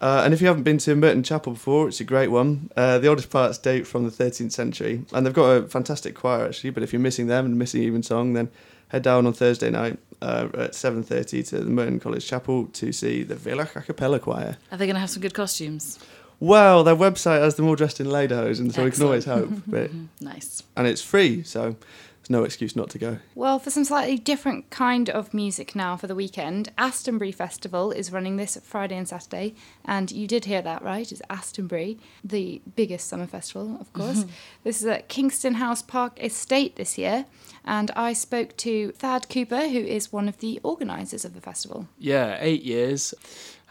Uh, 0.00 0.22
and 0.24 0.34
if 0.34 0.40
you 0.40 0.46
haven't 0.48 0.64
been 0.64 0.78
to 0.78 0.94
Merton 0.94 1.22
Chapel 1.22 1.52
before, 1.54 1.88
it's 1.88 2.00
a 2.00 2.04
great 2.04 2.28
one. 2.28 2.70
Uh, 2.76 2.98
the 2.98 3.08
oldest 3.08 3.30
parts 3.30 3.56
date 3.58 3.86
from 3.86 4.04
the 4.04 4.10
13th 4.10 4.52
century, 4.52 5.04
and 5.12 5.24
they've 5.24 5.32
got 5.32 5.44
a 5.50 5.62
fantastic 5.68 6.14
choir 6.14 6.44
actually. 6.46 6.70
But 6.70 6.82
if 6.82 6.92
you're 6.92 7.00
missing 7.00 7.26
them 7.28 7.46
and 7.46 7.58
missing 7.58 7.82
even 7.82 8.02
song, 8.02 8.32
then 8.34 8.50
head 8.88 9.02
down 9.02 9.26
on 9.26 9.32
Thursday 9.32 9.70
night 9.70 9.98
uh, 10.20 10.48
at 10.54 10.72
7:30 10.72 11.48
to 11.48 11.58
the 11.60 11.70
Merton 11.70 12.00
College 12.00 12.26
Chapel 12.26 12.66
to 12.66 12.92
see 12.92 13.22
the 13.22 13.34
Villach 13.36 13.76
a 13.76 13.82
cappella 13.82 14.18
choir. 14.18 14.56
Are 14.70 14.76
they 14.78 14.86
going 14.86 14.94
to 14.94 15.00
have 15.00 15.10
some 15.10 15.22
good 15.22 15.34
costumes? 15.34 15.98
Well, 16.40 16.82
their 16.84 16.96
website 16.96 17.40
has 17.40 17.54
them 17.54 17.66
all 17.68 17.76
dressed 17.76 18.00
in 18.00 18.08
lederhosen, 18.08 18.72
so 18.74 18.84
we 18.84 18.90
can 18.90 19.02
always 19.04 19.24
hope. 19.24 19.50
But 19.66 19.90
Nice. 20.20 20.62
and 20.76 20.86
it's 20.86 21.00
free, 21.00 21.44
so 21.44 21.76
there's 22.24 22.30
no 22.30 22.44
excuse 22.44 22.74
not 22.74 22.88
to 22.88 22.98
go. 22.98 23.18
Well, 23.34 23.58
for 23.58 23.70
some 23.70 23.84
slightly 23.84 24.16
different 24.16 24.70
kind 24.70 25.10
of 25.10 25.34
music 25.34 25.76
now 25.76 25.94
for 25.98 26.06
the 26.06 26.14
weekend, 26.14 26.72
Astonbury 26.78 27.32
Festival 27.32 27.92
is 27.92 28.10
running 28.10 28.36
this 28.36 28.58
Friday 28.64 28.96
and 28.96 29.06
Saturday. 29.06 29.54
And 29.84 30.10
you 30.10 30.26
did 30.26 30.46
hear 30.46 30.62
that, 30.62 30.82
right? 30.82 31.12
It's 31.12 31.20
Astonbury, 31.28 31.98
the 32.24 32.62
biggest 32.76 33.08
summer 33.08 33.26
festival, 33.26 33.76
of 33.78 33.92
mm-hmm. 33.92 34.00
course. 34.00 34.24
this 34.64 34.80
is 34.80 34.86
at 34.86 35.10
Kingston 35.10 35.54
House 35.54 35.82
Park 35.82 36.18
Estate 36.18 36.76
this 36.76 36.96
year. 36.96 37.26
And 37.62 37.90
I 37.94 38.14
spoke 38.14 38.56
to 38.58 38.92
Thad 38.92 39.28
Cooper, 39.28 39.68
who 39.68 39.80
is 39.80 40.10
one 40.10 40.26
of 40.26 40.38
the 40.38 40.60
organisers 40.62 41.26
of 41.26 41.34
the 41.34 41.42
festival. 41.42 41.88
Yeah, 41.98 42.38
eight 42.40 42.62
years, 42.62 43.12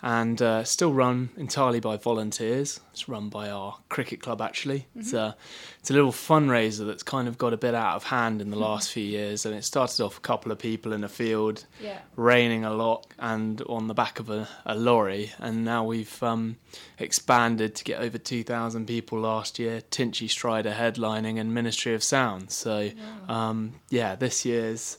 and 0.05 0.41
uh, 0.41 0.63
still 0.65 0.91
run 0.93 1.29
entirely 1.38 1.79
by 1.79 1.95
volunteers. 1.98 2.81
It's 2.91 3.07
run 3.07 3.29
by 3.29 3.50
our 3.50 3.77
cricket 3.89 4.19
club 4.19 4.41
actually. 4.41 4.86
It's 4.95 5.13
a 5.13 5.36
it's 5.79 5.89
a 5.89 5.93
little 5.93 6.12
fundraiser 6.12 6.86
that's 6.86 7.03
kind 7.03 7.27
of 7.27 7.38
got 7.38 7.53
a 7.53 7.57
bit 7.57 7.74
out 7.74 7.95
of 7.95 8.03
hand 8.03 8.41
in 8.41 8.50
the 8.50 8.57
last 8.57 8.91
few 8.91 9.03
years, 9.03 9.45
and 9.45 9.55
it 9.55 9.63
started 9.63 10.01
off 10.03 10.17
a 10.17 10.22
couple 10.22 10.51
of 10.51 10.60
people 10.60 10.93
in 10.93 11.03
a 11.03 11.10
field, 11.10 11.65
Yeah. 11.81 12.00
raining 12.15 12.65
a 12.65 12.74
lot, 12.74 13.07
and 13.17 13.62
on 13.67 13.88
the 13.88 13.93
back 13.93 14.19
of 14.19 14.29
a, 14.29 14.48
a 14.65 14.75
lorry, 14.75 15.31
and 15.39 15.63
now 15.63 15.83
we've 15.86 16.22
um, 16.22 16.57
expanded 17.00 17.75
to 17.75 17.83
get 17.83 18.01
over 18.01 18.17
two 18.17 18.43
thousand 18.43 18.88
people 18.88 19.19
last 19.19 19.57
year. 19.60 19.81
Tinchy 19.89 20.27
Stryder 20.27 20.74
headlining 20.74 21.39
and 21.39 21.53
Ministry 21.53 21.93
of 21.93 22.03
Sound. 22.03 22.51
So 22.51 22.91
um, 23.27 23.74
yeah, 23.89 24.15
this 24.15 24.45
year's 24.45 24.98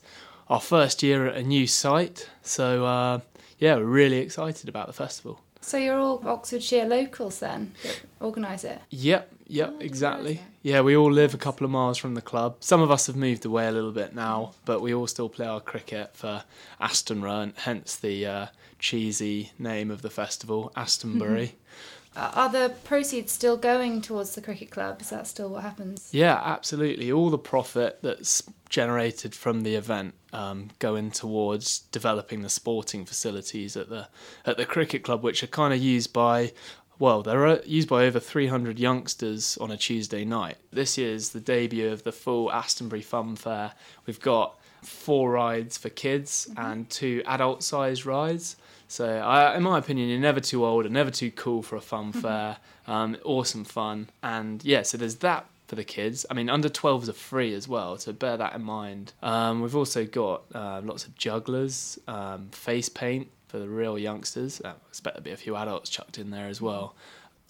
our 0.49 0.61
first 0.61 1.02
year 1.02 1.26
at 1.26 1.37
a 1.37 1.42
new 1.42 1.66
site. 1.66 2.28
So 2.42 2.84
uh, 2.84 3.20
yeah, 3.58 3.76
we're 3.76 3.84
really 3.84 4.18
excited 4.18 4.68
about 4.68 4.87
the 4.87 4.92
festival. 4.92 5.40
So 5.61 5.78
you're 5.78 5.99
all 5.99 6.20
Oxfordshire 6.28 6.84
locals 6.84 7.38
then 7.38 7.73
that 7.82 8.02
organise 8.20 8.64
it? 8.64 8.80
Yep, 8.90 9.32
yep, 9.46 9.73
Oh, 9.75 9.80
exactly. 9.80 10.42
Yeah, 10.62 10.82
we 10.82 10.94
all 10.94 11.11
live 11.11 11.32
a 11.32 11.38
couple 11.38 11.64
of 11.64 11.70
miles 11.70 11.96
from 11.96 12.14
the 12.14 12.20
club. 12.20 12.56
Some 12.61 12.82
of 12.82 12.90
us 12.90 13.06
have 13.06 13.16
moved 13.16 13.46
away 13.46 13.66
a 13.66 13.73
little 13.73 13.92
bit 13.92 14.14
now, 14.14 14.52
but 14.66 14.80
we 14.82 14.92
all 14.92 15.06
still 15.06 15.30
play 15.30 15.46
our 15.46 15.61
cricket 15.61 16.14
for 16.14 16.44
Aston 16.80 17.23
Rowant, 17.23 17.56
hence 17.61 17.96
the 17.96 18.26
uh, 18.26 18.46
cheesy 18.78 19.52
name 19.58 19.90
of 19.90 20.02
the 20.02 20.11
festival, 20.11 20.70
Astonbury. 20.76 21.54
Are 22.16 22.49
the 22.49 22.75
proceeds 22.85 23.33
still 23.33 23.56
going 23.56 24.00
towards 24.00 24.35
the 24.35 24.40
cricket 24.40 24.71
club? 24.71 25.00
Is 25.00 25.11
that 25.11 25.26
still 25.26 25.49
what 25.49 25.62
happens? 25.62 26.11
Yeah, 26.12 26.40
absolutely. 26.44 27.11
All 27.11 27.30
the 27.30 27.38
profit 27.38 27.99
that's 28.02 28.42
generated 28.68 29.35
from 29.35 29.62
the 29.62 29.75
event 29.75 30.14
um, 30.33 30.71
going 30.78 31.11
towards 31.11 31.80
developing 31.80 32.42
the 32.42 32.49
sporting 32.49 33.04
facilities 33.04 33.76
at 33.76 33.88
the 33.88 34.09
at 34.47 34.56
the 34.56 34.66
cricket 34.66 35.02
club, 35.02 35.23
which 35.23 35.42
are 35.42 35.49
kind 35.49 35.75
of 35.75 35.80
used 35.80 36.12
by 36.12 36.52
well, 36.99 37.23
they're 37.23 37.47
uh, 37.47 37.59
used 37.66 37.88
by 37.88 38.04
over 38.04 38.21
300 38.21 38.78
youngsters 38.78 39.59
on 39.59 39.71
a 39.71 39.76
Tuesday 39.76 40.25
night. 40.25 40.56
This 40.73 40.97
year's 40.97 41.30
the 41.30 41.40
debut 41.40 41.88
of 41.88 42.04
the 42.04 42.12
full 42.12 42.50
Astonbury 42.50 43.02
Fun 43.02 43.35
Fair. 43.37 43.73
We've 44.06 44.21
got 44.21 44.59
four 44.83 45.33
rides 45.33 45.76
for 45.76 45.88
kids 45.88 46.49
and 46.56 46.88
two 46.88 47.23
adult 47.26 47.62
sized 47.62 48.06
rides. 48.06 48.56
So, 48.88 49.07
I, 49.07 49.57
in 49.57 49.62
my 49.62 49.79
opinion, 49.79 50.09
you're 50.09 50.19
never 50.19 50.41
too 50.41 50.64
old 50.64 50.85
and 50.85 50.95
never 50.95 51.11
too 51.11 51.31
cool 51.31 51.62
for 51.62 51.76
a 51.76 51.81
fun 51.81 52.12
fair. 52.12 52.59
Um, 52.87 53.17
awesome 53.25 53.64
fun. 53.64 54.11
And 54.23 54.62
yeah, 54.64 54.83
so 54.83 54.99
there's 54.99 55.17
that 55.17 55.47
for 55.67 55.76
the 55.76 55.85
kids. 55.85 56.26
I 56.31 56.35
mean, 56.35 56.50
under 56.50 56.69
12s 56.69 57.09
are 57.09 57.14
free 57.14 57.55
as 57.55 57.67
well, 57.67 57.97
so 57.99 58.12
bear 58.12 58.37
that 58.37 58.55
in 58.55 58.62
mind. 58.62 59.12
Um, 59.23 59.62
we've 59.62 59.76
also 59.76 60.05
got 60.05 60.43
uh, 60.55 60.81
lots 60.85 61.07
of 61.07 61.17
jugglers, 61.17 61.99
um, 62.07 62.49
face 62.50 62.88
paint 62.88 63.29
for 63.49 63.59
the 63.59 63.69
real 63.69 63.99
youngsters. 63.99 64.61
Uh, 64.64 64.69
I 64.69 64.88
expect 64.88 65.17
there'll 65.17 65.25
be 65.25 65.31
a 65.31 65.37
few 65.37 65.57
adults 65.57 65.88
chucked 65.88 66.19
in 66.19 66.31
there 66.31 66.49
as 66.49 66.61
well. 66.61 66.95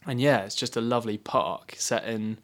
And 0.07 0.21
yeah, 0.21 0.45
it's 0.45 0.55
just 0.55 0.77
a 0.77 0.81
lovely 0.81 1.19
park 1.19 1.75
set 1.77 2.05
in, 2.05 2.39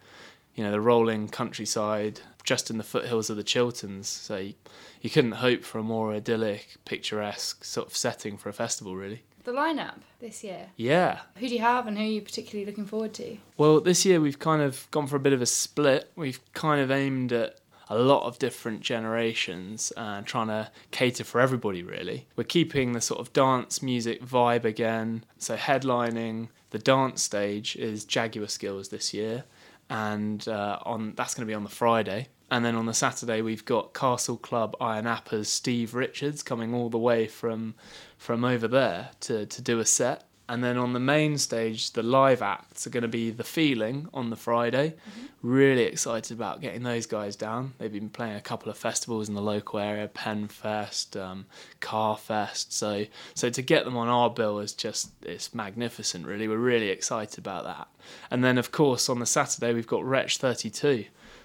you 0.55 0.65
know, 0.65 0.71
the 0.71 0.81
rolling 0.81 1.29
countryside, 1.29 2.21
just 2.45 2.71
in 2.71 2.79
the 2.79 2.85
foothills 2.85 3.31
of 3.31 3.37
the 3.37 3.45
Chilterns. 3.45 4.09
So 4.09 4.37
you, 4.37 4.55
you 5.01 5.11
couldn't 5.11 5.33
hope 5.33 5.65
for 5.65 5.79
a 5.79 5.83
more 5.83 6.13
idyllic, 6.13 6.77
picturesque 6.85 7.65
sort 7.65 7.89
of 7.89 7.97
setting 7.97 8.37
for 8.37 8.49
a 8.49 8.53
festival, 8.53 8.97
really. 8.97 9.23
The 9.45 9.53
lineup 9.53 9.95
this 10.21 10.45
year. 10.45 10.67
Yeah, 10.77 11.21
Who 11.37 11.49
do 11.49 11.55
you 11.55 11.61
have 11.63 11.87
and 11.87 11.97
who 11.97 12.05
are 12.05 12.07
you 12.07 12.21
particularly 12.21 12.67
looking 12.67 12.85
forward 12.85 13.15
to? 13.15 13.39
Well, 13.57 13.81
this 13.81 14.05
year 14.05 14.21
we've 14.21 14.39
kind 14.39 14.61
of 14.61 14.87
gone 14.91 15.07
for 15.07 15.17
a 15.17 15.21
bit 15.21 15.33
of 15.33 15.41
a 15.41 15.47
split. 15.47 16.11
We've 16.15 16.41
kind 16.53 16.81
of 16.81 16.91
aimed 16.91 17.33
at 17.33 17.57
a 17.89 17.99
lot 17.99 18.23
of 18.25 18.39
different 18.39 18.83
generations 18.83 19.93
and 19.97 20.25
trying 20.25 20.47
to 20.47 20.71
cater 20.93 21.25
for 21.25 21.41
everybody, 21.41 21.83
really. 21.83 22.27
We're 22.37 22.45
keeping 22.45 22.93
the 22.93 23.01
sort 23.01 23.19
of 23.19 23.33
dance 23.33 23.83
music 23.83 24.23
vibe 24.25 24.65
again. 24.65 25.25
So, 25.39 25.57
headlining 25.57 26.49
the 26.71 26.79
dance 26.79 27.23
stage 27.23 27.75
is 27.77 28.05
Jaguar 28.05 28.47
Skills 28.47 28.91
this 28.91 29.13
year, 29.13 29.45
and 29.91 30.47
uh, 30.49 30.79
on 30.83 31.13
that's 31.17 31.35
going 31.35 31.47
to 31.47 31.51
be 31.51 31.55
on 31.55 31.65
the 31.65 31.69
Friday. 31.69 32.29
And 32.53 32.65
then 32.65 32.75
on 32.75 32.87
the 32.87 32.95
Saturday, 32.95 33.43
we've 33.43 33.65
got 33.65 33.95
Castle 33.95 34.37
Club 34.37 34.75
Ayia 34.81 35.05
Napa's 35.05 35.49
Steve 35.49 35.95
Richards 35.95 36.43
coming 36.43 36.75
all 36.75 36.89
the 36.89 36.99
way 36.99 37.27
from 37.27 37.75
from 38.17 38.45
over 38.45 38.67
there 38.67 39.11
to, 39.21 39.47
to 39.47 39.63
do 39.63 39.79
a 39.79 39.85
set. 39.85 40.25
And 40.51 40.65
then 40.65 40.79
on 40.79 40.95
the 40.95 40.99
main 40.99 41.39
stage, 41.39 41.93
the 41.93 42.03
live 42.03 42.43
acts 42.43 42.85
are 42.85 42.91
going 42.91 43.03
to 43.03 43.09
be 43.09 43.31
The 43.31 43.45
Feeling 43.45 44.09
on 44.13 44.31
the 44.31 44.37
Friday. 44.37 44.95
Really 45.43 45.85
excited 45.85 46.37
about 46.37 46.61
getting 46.61 46.83
those 46.83 47.07
guys 47.07 47.37
down. 47.37 47.75
They've 47.79 47.93
been 47.93 48.11
playing 48.11 48.35
a 48.35 48.41
couple 48.41 48.69
of 48.69 48.77
festivals 48.77 49.29
in 49.29 49.37
the 49.37 49.41
local 49.41 49.79
area, 49.79 50.09
Penfest, 50.09 51.15
um, 51.15 51.47
Carfest. 51.81 52.73
So, 52.73 53.07
so 53.35 53.49
to 53.49 53.63
get 53.63 53.85
them 53.85 53.97
on 53.97 54.09
our 54.09 54.29
bill 54.29 54.59
is 54.59 54.73
just 54.73 55.13
it's 55.23 55.55
magnificent. 55.55 56.27
Really, 56.27 56.49
we're 56.49 56.57
really 56.57 56.89
excited 56.89 57.39
about 57.39 57.63
that. 57.63 57.87
And 58.29 58.43
then 58.43 58.59
of 58.59 58.73
course 58.73 59.09
on 59.09 59.21
the 59.21 59.27
Saturday 59.27 59.73
we've 59.73 59.87
got 59.87 60.05
Wretch 60.05 60.39
32. 60.39 61.05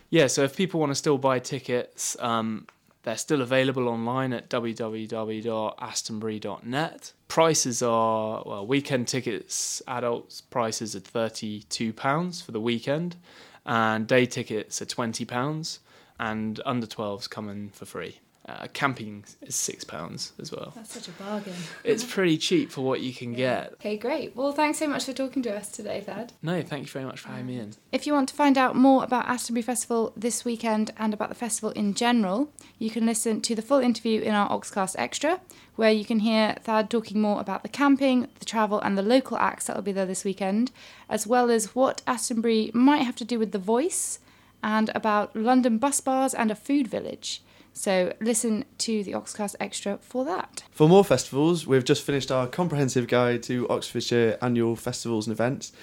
Yeah, 0.10 0.26
so 0.26 0.44
if 0.44 0.58
people 0.58 0.80
want 0.80 0.90
to 0.90 0.96
still 0.96 1.20
buy 1.20 1.38
tickets, 1.38 2.18
um, 2.22 2.66
they're 3.06 3.16
still 3.16 3.42
available 3.42 3.88
online 3.88 4.34
at 4.34 4.50
www.astonbury.net. 4.50 7.14
Prices 7.28 7.84
are, 7.84 8.44
well, 8.46 8.66
weekend 8.66 9.08
tickets, 9.08 9.84
adults 9.88 10.42
prices 10.42 10.96
are 10.96 11.02
£32 11.02 12.44
for 12.44 12.52
the 12.52 12.60
weekend, 12.60 13.16
and 13.64 14.08
day 14.08 14.26
tickets 14.26 14.82
are 14.82 14.86
£20, 14.86 15.78
and 16.20 16.60
under 16.66 16.88
12s 16.88 17.30
come 17.30 17.48
in 17.48 17.70
for 17.70 17.86
free. 17.86 18.18
Uh, 18.48 18.68
camping 18.74 19.26
is 19.42 19.56
£6 19.56 20.32
as 20.40 20.52
well. 20.52 20.72
That's 20.76 20.94
such 20.94 21.08
a 21.08 21.12
bargain. 21.12 21.56
It's 21.84 22.04
pretty 22.14 22.38
cheap 22.38 22.70
for 22.72 22.82
what 22.82 23.02
you 23.02 23.12
can 23.12 23.34
get. 23.34 23.74
Okay, 23.74 23.98
great. 23.98 24.36
Well, 24.36 24.52
thanks 24.52 24.78
so 24.78 24.88
much 24.88 25.06
for 25.06 25.14
talking 25.14 25.42
to 25.44 25.56
us 25.56 25.70
today, 25.72 26.02
Thad. 26.02 26.34
No, 26.44 26.62
thank 26.62 26.86
you 26.86 26.92
very 26.92 27.06
much 27.06 27.20
for 27.20 27.30
having 27.30 27.48
me 27.48 27.58
in. 27.58 27.74
If 27.92 28.06
you 28.06 28.14
want 28.14 28.30
to 28.30 28.36
find 28.36 28.56
out 28.56 28.76
more 28.76 29.04
about 29.04 29.28
Astonbury 29.28 29.64
Festival 29.64 30.14
this 30.16 30.46
weekend 30.46 30.92
and 30.98 31.12
about 31.12 31.30
the 31.30 31.36
festival 31.36 31.72
in 31.72 31.96
general, 31.96 32.52
you 32.78 32.92
can 32.92 33.08
listen 33.08 33.42
to 33.42 33.56
the 33.56 33.64
full 33.64 33.80
interview 33.80 34.22
in 34.22 34.36
our 34.36 34.48
Oxcast 34.50 34.96
Extra, 35.00 35.42
where 35.76 35.92
you 35.92 36.06
can 36.06 36.20
hear 36.20 36.56
Thad 36.62 36.92
talking 36.92 37.20
more 37.20 37.42
about 37.42 37.64
the 37.64 37.70
camping, 37.70 38.28
the 38.38 38.46
travel, 38.46 38.80
and 38.80 38.96
the 38.96 39.02
local 39.02 39.38
acts 39.38 39.66
that 39.66 39.76
will 39.76 39.84
be 39.84 39.92
there 39.92 40.06
this 40.06 40.24
weekend, 40.24 40.72
as 41.10 41.26
well 41.26 41.50
as 41.50 41.74
what 41.74 42.04
Astonbury 42.06 42.70
might 42.76 43.02
have 43.02 43.16
to 43.16 43.26
do 43.26 43.40
with 43.40 43.54
The 43.54 43.58
Voice, 43.58 44.20
and 44.62 44.92
about 44.94 45.36
London 45.36 45.80
bus 45.80 46.00
bars 46.00 46.36
and 46.36 46.52
a 46.52 46.56
food 46.56 46.88
village. 46.88 47.42
So 47.78 48.14
listen 48.22 48.64
to 48.80 49.04
the 49.04 49.12
Oxcast 49.12 49.56
Extra 49.60 49.98
for 50.02 50.24
that. 50.26 50.64
For 50.72 50.88
more 50.88 51.04
festivals, 51.04 51.68
we've 51.68 51.84
just 51.84 52.04
finished 52.04 52.32
our 52.32 52.48
comprehensive 52.48 53.08
guide 53.08 53.44
to 53.44 53.68
Oxfordshire 53.70 54.38
annual 54.42 54.78
festivals 54.78 55.28
and 55.28 55.34
events, 55.34 55.74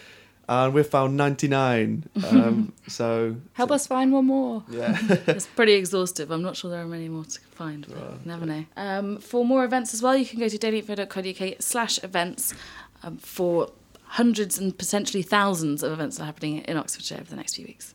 and 0.48 0.72
we've 0.72 0.86
found 0.86 1.18
99. 1.18 2.08
Um, 2.30 2.72
so 2.88 3.36
Help 3.52 3.70
us 3.70 3.86
find 3.86 4.10
one 4.10 4.24
more. 4.24 4.64
yeah, 4.70 4.96
It's 5.26 5.46
pretty 5.46 5.74
exhaustive. 5.74 6.30
I'm 6.30 6.42
not 6.42 6.56
sure 6.56 6.70
there 6.70 6.80
are 6.82 6.86
many 6.86 7.10
more 7.10 7.24
to 7.26 7.40
find. 7.50 7.86
But 7.86 8.24
never 8.24 8.46
know. 8.46 8.64
Um, 8.74 9.18
for 9.18 9.44
more 9.44 9.62
events 9.62 9.92
as 9.92 10.00
well, 10.02 10.16
you 10.16 10.24
can 10.24 10.40
go 10.40 10.48
to 10.48 10.56
dailyinfo.co.uk 10.58 11.56
slash 11.60 12.02
events 12.02 12.54
um, 13.02 13.18
for 13.18 13.70
hundreds 14.04 14.58
and 14.58 14.76
potentially 14.76 15.22
thousands 15.22 15.82
of 15.82 15.92
events 15.92 16.16
that 16.16 16.22
are 16.22 16.26
happening 16.26 16.58
in 16.62 16.78
Oxfordshire 16.78 17.18
over 17.20 17.28
the 17.30 17.36
next 17.36 17.56
few 17.56 17.66
weeks. 17.66 17.94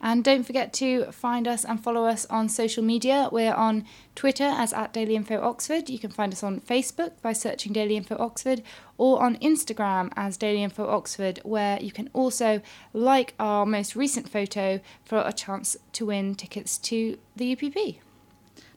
And 0.00 0.24
don't 0.24 0.44
forget 0.44 0.72
to 0.74 1.12
find 1.12 1.46
us 1.46 1.64
and 1.64 1.82
follow 1.82 2.06
us 2.06 2.24
on 2.26 2.48
social 2.48 2.82
media. 2.82 3.28
We're 3.30 3.54
on 3.54 3.84
Twitter 4.14 4.44
as 4.44 4.72
at 4.72 4.94
Daily 4.94 5.14
Info 5.14 5.40
Oxford. 5.40 5.90
You 5.90 5.98
can 5.98 6.10
find 6.10 6.32
us 6.32 6.42
on 6.42 6.60
Facebook 6.60 7.20
by 7.20 7.34
searching 7.34 7.72
Daily 7.72 7.96
Info 7.96 8.16
Oxford 8.18 8.62
or 8.96 9.22
on 9.22 9.36
Instagram 9.38 10.10
as 10.16 10.38
Daily 10.38 10.62
Info 10.62 10.88
Oxford, 10.88 11.40
where 11.44 11.78
you 11.80 11.92
can 11.92 12.08
also 12.14 12.62
like 12.94 13.34
our 13.38 13.66
most 13.66 13.94
recent 13.94 14.28
photo 14.28 14.80
for 15.04 15.22
a 15.26 15.32
chance 15.32 15.76
to 15.92 16.06
win 16.06 16.34
tickets 16.34 16.78
to 16.78 17.18
the 17.36 17.52
UPP. 17.52 17.96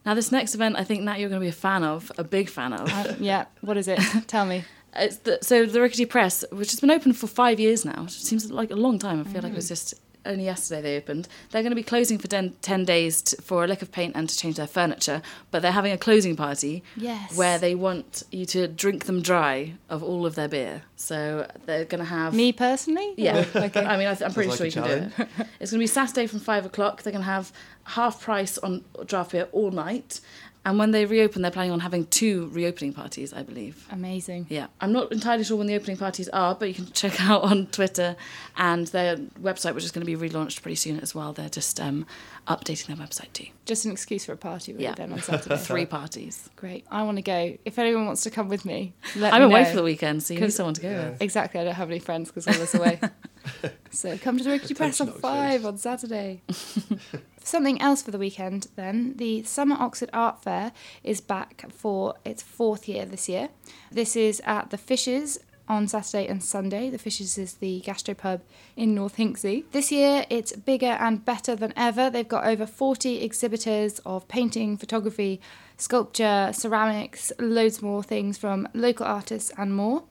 Now, 0.06 0.13
this 0.13 0.32
next 0.32 0.53
event, 0.53 0.75
I 0.75 0.84
think 0.84 1.03
Nat, 1.03 1.20
you're 1.20 1.30
going 1.30 1.39
to 1.39 1.46
be 1.46 1.50
a 1.50 1.53
fan 1.53 1.84
of, 1.84 2.12
a 2.18 2.24
big 2.25 2.50
fan 2.50 2.74
of. 2.74 2.92
Uh, 2.92 3.13
yeah, 3.20 3.46
what 3.62 3.77
is 3.77 3.88
it? 3.88 4.00
Tell 4.27 4.46
me. 4.46 4.65
It's 4.96 5.18
the, 5.18 5.39
so 5.42 5.65
the 5.65 5.82
Rickety 5.82 6.06
Press, 6.06 6.44
which 6.51 6.72
has 6.72 6.80
been 6.80 6.92
open 6.92 7.13
for 7.13 7.27
five 7.27 7.60
years 7.60 7.86
now, 7.86 8.03
which 8.03 8.22
seems 8.22 8.51
like 8.51 8.70
a 8.70 8.75
long 8.75 9.00
time. 9.00 9.22
I 9.22 9.24
feel 9.24 9.42
like 9.42 9.53
it 9.53 9.56
was 9.56 9.70
just 9.70 9.96
only 10.25 10.46
yesterday 10.46 10.82
they 10.82 10.98
opened. 10.98 11.27
They're 11.51 11.62
going 11.62 11.72
to 11.72 11.75
be 11.75 11.84
closing 11.84 12.18
for 12.18 12.27
ten, 12.27 12.53
10 12.62 12.86
days 12.86 13.22
to, 13.24 13.42
for 13.42 13.63
a 13.63 13.68
lick 13.68 13.82
of 13.82 13.92
paint 13.92 14.15
and 14.15 14.30
to 14.30 14.38
change 14.38 14.56
their 14.58 14.68
furniture, 14.68 15.22
but 15.51 15.62
they're 15.62 15.72
having 15.72 15.92
a 15.92 15.98
closing 15.98 16.36
party 16.36 16.84
Yes. 16.96 17.36
where 17.38 17.58
they 17.60 17.75
want 17.75 18.24
you 18.32 18.46
to 18.48 18.68
drink 18.68 19.06
them 19.06 19.22
dry 19.22 19.74
of 19.89 20.01
all 20.03 20.25
of 20.25 20.36
their 20.36 20.48
beer. 20.48 20.84
So 20.96 21.50
they're 21.65 21.86
going 21.86 22.00
to 22.00 22.10
have 22.10 22.34
Me 22.34 22.51
personally? 22.53 23.13
Yeah, 23.18 23.46
okay. 23.56 23.86
I 23.86 23.98
mean, 23.98 24.08
I 24.08 24.13
th- 24.15 24.22
I'm 24.27 24.34
pretty 24.34 24.50
like 24.50 24.58
sure 24.58 24.65
a 24.68 24.70
you 24.70 24.74
can 24.74 24.84
do 25.18 25.24
it. 25.24 25.27
It's 25.60 25.72
going 25.72 25.80
to 25.80 25.84
be 25.84 25.88
Saturday 25.88 26.27
from 26.27 26.39
five 26.39 26.65
o'clock. 26.65 27.01
They're 27.03 27.12
going 27.13 27.24
to 27.24 27.30
have 27.30 27.51
half 27.86 28.22
price 28.22 28.58
on 28.60 28.84
draft 29.06 29.32
beer 29.32 29.48
all 29.51 29.72
night, 29.72 30.22
and 30.65 30.79
when 30.79 30.91
they 30.91 31.05
reopen, 31.05 31.41
they're 31.41 31.51
planning 31.51 31.72
on 31.72 31.82
having 31.82 32.05
two 32.08 32.48
reopening 32.53 32.93
parties, 32.93 33.34
I 33.34 33.43
believe. 33.43 33.86
Amazing. 33.91 34.48
Yeah, 34.50 34.67
I'm 34.79 34.91
not 34.93 35.12
entirely 35.12 35.43
sure 35.43 35.58
when 35.58 35.67
the 35.67 35.75
opening 35.75 35.98
parties 35.98 36.29
are, 36.29 36.55
but 36.55 36.67
you 36.70 36.74
can 36.74 36.88
check 36.91 37.20
out 37.29 37.43
on 37.43 37.67
Twitter 37.67 38.15
and 38.58 38.88
their 38.88 39.17
website, 39.41 39.75
which 39.75 39.84
is 39.84 39.91
going 39.91 40.05
to 40.05 40.17
be 40.17 40.29
relaunched 40.29 40.62
pretty 40.62 40.75
soon 40.75 41.00
as 41.01 41.13
well. 41.13 41.34
They're 41.34 41.50
just 41.50 41.79
um, 41.82 42.05
updating 42.48 42.88
their 42.88 42.96
website 42.96 43.34
too. 43.34 43.48
Just 43.65 43.86
an 43.86 43.91
excuse 43.91 44.25
for 44.25 44.32
a 44.34 44.38
party, 44.38 44.72
really, 44.74 44.86
Yeah. 44.86 44.93
then 44.96 45.12
on 45.13 45.22
Saturday. 45.22 45.58
Three 45.63 45.86
parties. 45.86 46.50
Great. 46.55 46.86
I 46.91 47.03
want 47.03 47.17
to 47.17 47.22
go. 47.24 47.58
If 47.65 47.77
anyone 47.79 48.05
wants 48.05 48.24
to 48.24 48.29
come 48.29 48.48
with 48.50 48.63
me, 48.65 48.93
let 49.15 49.34
I'm 49.34 49.41
me 49.41 49.46
away 49.48 49.63
know. 49.63 49.70
for 49.70 49.75
the 49.75 49.84
weekend, 49.84 50.24
so 50.24 50.34
you 50.34 50.39
need 50.39 50.46
'Cause- 50.48 50.55
someone 50.55 50.74
to 50.75 50.82
go 50.82 50.89
Yeah. 50.89 51.10
with. 51.12 51.22
Exactly. 51.22 51.60
I 51.60 51.65
don't 51.65 51.74
have 51.75 51.89
any 51.89 52.00
friends 52.00 52.29
because 52.32 52.48
I 52.48 52.58
was 52.60 52.74
away. 52.75 53.00
so 53.91 54.17
come 54.17 54.38
to 54.38 54.43
the 54.43 54.50
Rickety 54.51 54.74
Press 54.74 55.01
on 55.01 55.12
five 55.12 55.65
on 55.65 55.77
Saturday. 55.77 56.41
Something 57.43 57.81
else 57.81 58.01
for 58.01 58.12
the 58.12 58.17
weekend 58.17 58.67
then. 58.77 59.15
The 59.17 59.43
Summer 59.43 59.75
Oxford 59.77 60.09
Art 60.13 60.41
Fair 60.41 60.71
is 61.03 61.19
back 61.19 61.65
for 61.69 62.15
its 62.23 62.41
fourth 62.41 62.88
year 62.88 63.05
this 63.05 63.27
year. 63.27 63.50
This 63.91 64.15
is 64.15 64.41
at 64.45 64.69
the 64.69 64.77
Fishes 64.77 65.39
on 65.67 65.88
Saturday 65.88 66.25
and 66.27 66.41
Sunday. 66.41 66.89
The 66.89 66.97
Fishes 66.97 67.38
is 67.38 67.55
the 67.55 67.81
gastropub 67.85 68.41
in 68.77 68.95
North 68.95 69.17
Hinksey. 69.17 69.65
This 69.73 69.91
year 69.91 70.25
it's 70.29 70.55
bigger 70.55 70.97
and 71.00 71.23
better 71.23 71.53
than 71.53 71.73
ever. 71.75 72.09
They've 72.09 72.27
got 72.27 72.45
over 72.45 72.65
40 72.65 73.21
exhibitors 73.21 74.00
of 74.05 74.27
painting, 74.29 74.77
photography, 74.77 75.41
sculpture, 75.77 76.51
ceramics, 76.53 77.33
loads 77.39 77.81
more 77.81 78.03
things 78.03 78.38
from 78.38 78.69
local 78.73 79.05
artists 79.05 79.51
and 79.57 79.75
more. 79.75 80.03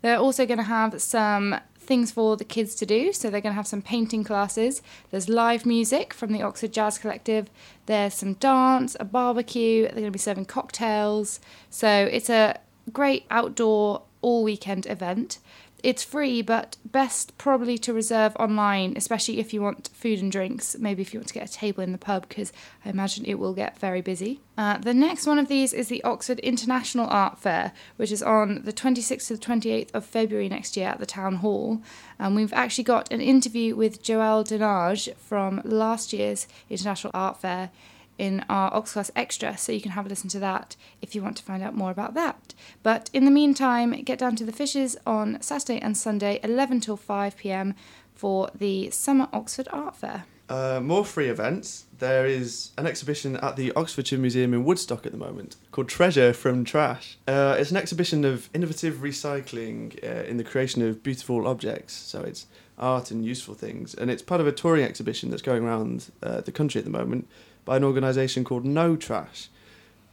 They're 0.00 0.18
also 0.18 0.46
going 0.46 0.58
to 0.58 0.64
have 0.64 1.00
some 1.02 1.60
things 1.88 2.12
for 2.12 2.36
the 2.36 2.44
kids 2.44 2.76
to 2.76 2.86
do. 2.86 3.12
So 3.12 3.30
they're 3.30 3.40
going 3.40 3.54
to 3.54 3.56
have 3.56 3.66
some 3.66 3.82
painting 3.82 4.22
classes. 4.22 4.82
There's 5.10 5.28
live 5.28 5.66
music 5.66 6.14
from 6.14 6.32
the 6.32 6.42
Oxford 6.42 6.72
Jazz 6.72 6.98
Collective. 6.98 7.50
There's 7.86 8.14
some 8.14 8.34
dance, 8.34 8.96
a 9.00 9.04
barbecue. 9.04 9.82
They're 9.82 9.92
going 9.92 10.04
to 10.04 10.10
be 10.12 10.18
serving 10.18 10.44
cocktails. 10.44 11.40
So 11.70 11.88
it's 11.88 12.30
a 12.30 12.60
great 12.92 13.24
outdoor 13.30 14.02
all 14.20 14.44
weekend 14.44 14.86
event. 14.86 15.38
It's 15.84 16.02
free, 16.02 16.42
but 16.42 16.76
best 16.84 17.38
probably 17.38 17.78
to 17.78 17.92
reserve 17.92 18.34
online, 18.36 18.94
especially 18.96 19.38
if 19.38 19.54
you 19.54 19.62
want 19.62 19.90
food 19.92 20.20
and 20.20 20.30
drinks. 20.30 20.76
Maybe 20.76 21.02
if 21.02 21.14
you 21.14 21.20
want 21.20 21.28
to 21.28 21.34
get 21.34 21.48
a 21.48 21.52
table 21.52 21.84
in 21.84 21.92
the 21.92 21.98
pub, 21.98 22.28
because 22.28 22.52
I 22.84 22.88
imagine 22.88 23.24
it 23.24 23.38
will 23.38 23.54
get 23.54 23.78
very 23.78 24.00
busy. 24.00 24.40
Uh, 24.56 24.78
the 24.78 24.92
next 24.92 25.24
one 25.24 25.38
of 25.38 25.46
these 25.46 25.72
is 25.72 25.86
the 25.86 26.02
Oxford 26.02 26.40
International 26.40 27.06
Art 27.08 27.38
Fair, 27.38 27.72
which 27.96 28.10
is 28.10 28.24
on 28.24 28.62
the 28.64 28.72
26th 28.72 29.28
to 29.28 29.36
the 29.36 29.46
28th 29.46 29.94
of 29.94 30.04
February 30.04 30.48
next 30.48 30.76
year 30.76 30.88
at 30.88 30.98
the 30.98 31.06
Town 31.06 31.36
Hall. 31.36 31.80
And 32.18 32.34
we've 32.34 32.52
actually 32.52 32.84
got 32.84 33.12
an 33.12 33.20
interview 33.20 33.76
with 33.76 34.02
Joelle 34.02 34.44
Denage 34.44 35.14
from 35.16 35.62
last 35.64 36.12
year's 36.12 36.48
International 36.68 37.12
Art 37.14 37.40
Fair 37.40 37.70
in 38.18 38.44
our 38.48 38.70
Oxcast 38.72 39.10
Extra, 39.16 39.56
so 39.56 39.72
you 39.72 39.80
can 39.80 39.92
have 39.92 40.04
a 40.04 40.08
listen 40.08 40.28
to 40.30 40.38
that 40.40 40.76
if 41.00 41.14
you 41.14 41.22
want 41.22 41.36
to 41.38 41.42
find 41.42 41.62
out 41.62 41.74
more 41.74 41.90
about 41.90 42.14
that. 42.14 42.54
But 42.82 43.08
in 43.12 43.24
the 43.24 43.30
meantime, 43.30 43.92
get 44.02 44.18
down 44.18 44.36
to 44.36 44.44
the 44.44 44.52
Fishes 44.52 44.96
on 45.06 45.40
Saturday 45.40 45.80
and 45.80 45.96
Sunday, 45.96 46.40
11 46.42 46.80
till 46.80 46.96
5 46.96 47.36
pm, 47.36 47.74
for 48.14 48.50
the 48.54 48.90
Summer 48.90 49.28
Oxford 49.32 49.68
Art 49.72 49.96
Fair. 49.96 50.24
Uh, 50.48 50.80
more 50.82 51.04
free 51.04 51.28
events. 51.28 51.84
There 51.98 52.26
is 52.26 52.70
an 52.78 52.86
exhibition 52.86 53.36
at 53.36 53.56
the 53.56 53.70
Oxfordshire 53.72 54.18
Museum 54.18 54.54
in 54.54 54.64
Woodstock 54.64 55.04
at 55.04 55.12
the 55.12 55.18
moment 55.18 55.56
called 55.72 55.88
Treasure 55.88 56.32
from 56.32 56.64
Trash. 56.64 57.18
Uh, 57.26 57.56
it's 57.58 57.70
an 57.70 57.76
exhibition 57.76 58.24
of 58.24 58.48
innovative 58.54 58.96
recycling 58.96 60.02
uh, 60.02 60.24
in 60.24 60.38
the 60.38 60.44
creation 60.44 60.80
of 60.80 61.02
beautiful 61.02 61.46
objects. 61.46 61.92
So 61.92 62.22
it's 62.22 62.46
art 62.78 63.10
and 63.10 63.24
useful 63.26 63.54
things. 63.54 63.94
And 63.94 64.10
it's 64.10 64.22
part 64.22 64.40
of 64.40 64.46
a 64.46 64.52
touring 64.52 64.84
exhibition 64.84 65.28
that's 65.28 65.42
going 65.42 65.64
around 65.64 66.10
uh, 66.22 66.40
the 66.40 66.52
country 66.52 66.78
at 66.78 66.84
the 66.84 66.90
moment 66.90 67.28
by 67.68 67.76
an 67.76 67.84
organisation 67.84 68.44
called 68.44 68.64
No 68.64 68.96
Trash. 68.96 69.50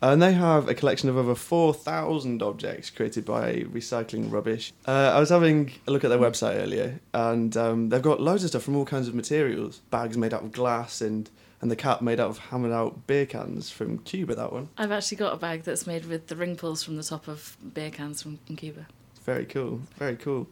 And 0.02 0.22
they 0.22 0.34
have 0.34 0.68
a 0.68 0.76
collection 0.76 1.08
of 1.08 1.16
over 1.16 1.34
4,000 1.34 2.44
objects 2.44 2.90
created 2.90 3.24
by 3.24 3.62
recycling 3.72 4.30
rubbish. 4.30 4.74
Uh, 4.86 5.14
I 5.16 5.20
was 5.22 5.30
having 5.30 5.72
a 5.88 5.92
look 5.92 6.04
at 6.04 6.10
their 6.10 6.20
website 6.20 6.58
earlier, 6.58 7.00
and 7.14 7.56
um, 7.56 7.90
they've 7.90 8.02
got 8.02 8.22
loads 8.22 8.44
of 8.44 8.50
stuff 8.50 8.64
from 8.64 8.76
all 8.76 8.84
kinds 8.84 9.08
of 9.08 9.16
materials. 9.16 9.80
Bags 9.90 10.18
made 10.18 10.34
out 10.34 10.44
of 10.44 10.52
glass, 10.52 11.00
and, 11.00 11.30
and 11.62 11.72
the 11.72 11.78
cap 11.78 12.02
made 12.02 12.20
out 12.20 12.30
of 12.30 12.38
hammered 12.40 12.74
out 12.74 13.08
beer 13.08 13.26
cans 13.26 13.72
from 13.72 14.00
Cuba, 14.00 14.36
that 14.36 14.52
one. 14.52 14.68
I've 14.78 14.92
actually 14.92 15.18
got 15.18 15.34
a 15.34 15.38
bag 15.38 15.64
that's 15.64 15.88
made 15.88 16.06
with 16.06 16.28
the 16.28 16.36
ring 16.36 16.58
pulls 16.58 16.84
from 16.84 16.98
the 16.98 17.04
top 17.04 17.30
of 17.30 17.56
beer 17.74 17.90
cans 17.90 18.22
from 18.22 18.38
Cuba. 18.58 18.86
Very 19.24 19.46
cool, 19.46 19.80
very 19.98 20.18
cool. 20.18 20.48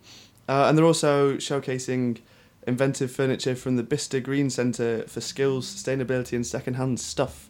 Uh, 0.48 0.68
and 0.70 0.78
they're 0.78 0.86
also 0.86 1.36
showcasing 1.36 2.20
inventive 2.68 3.12
furniture 3.12 3.56
from 3.56 3.76
the 3.76 3.84
Bicester 3.84 4.20
Green 4.20 4.50
Centre 4.50 5.04
for 5.08 5.22
Skills, 5.22 5.68
Sustainability 5.68 6.34
and 6.34 6.46
Secondhand 6.46 7.00
Stuff. 7.00 7.50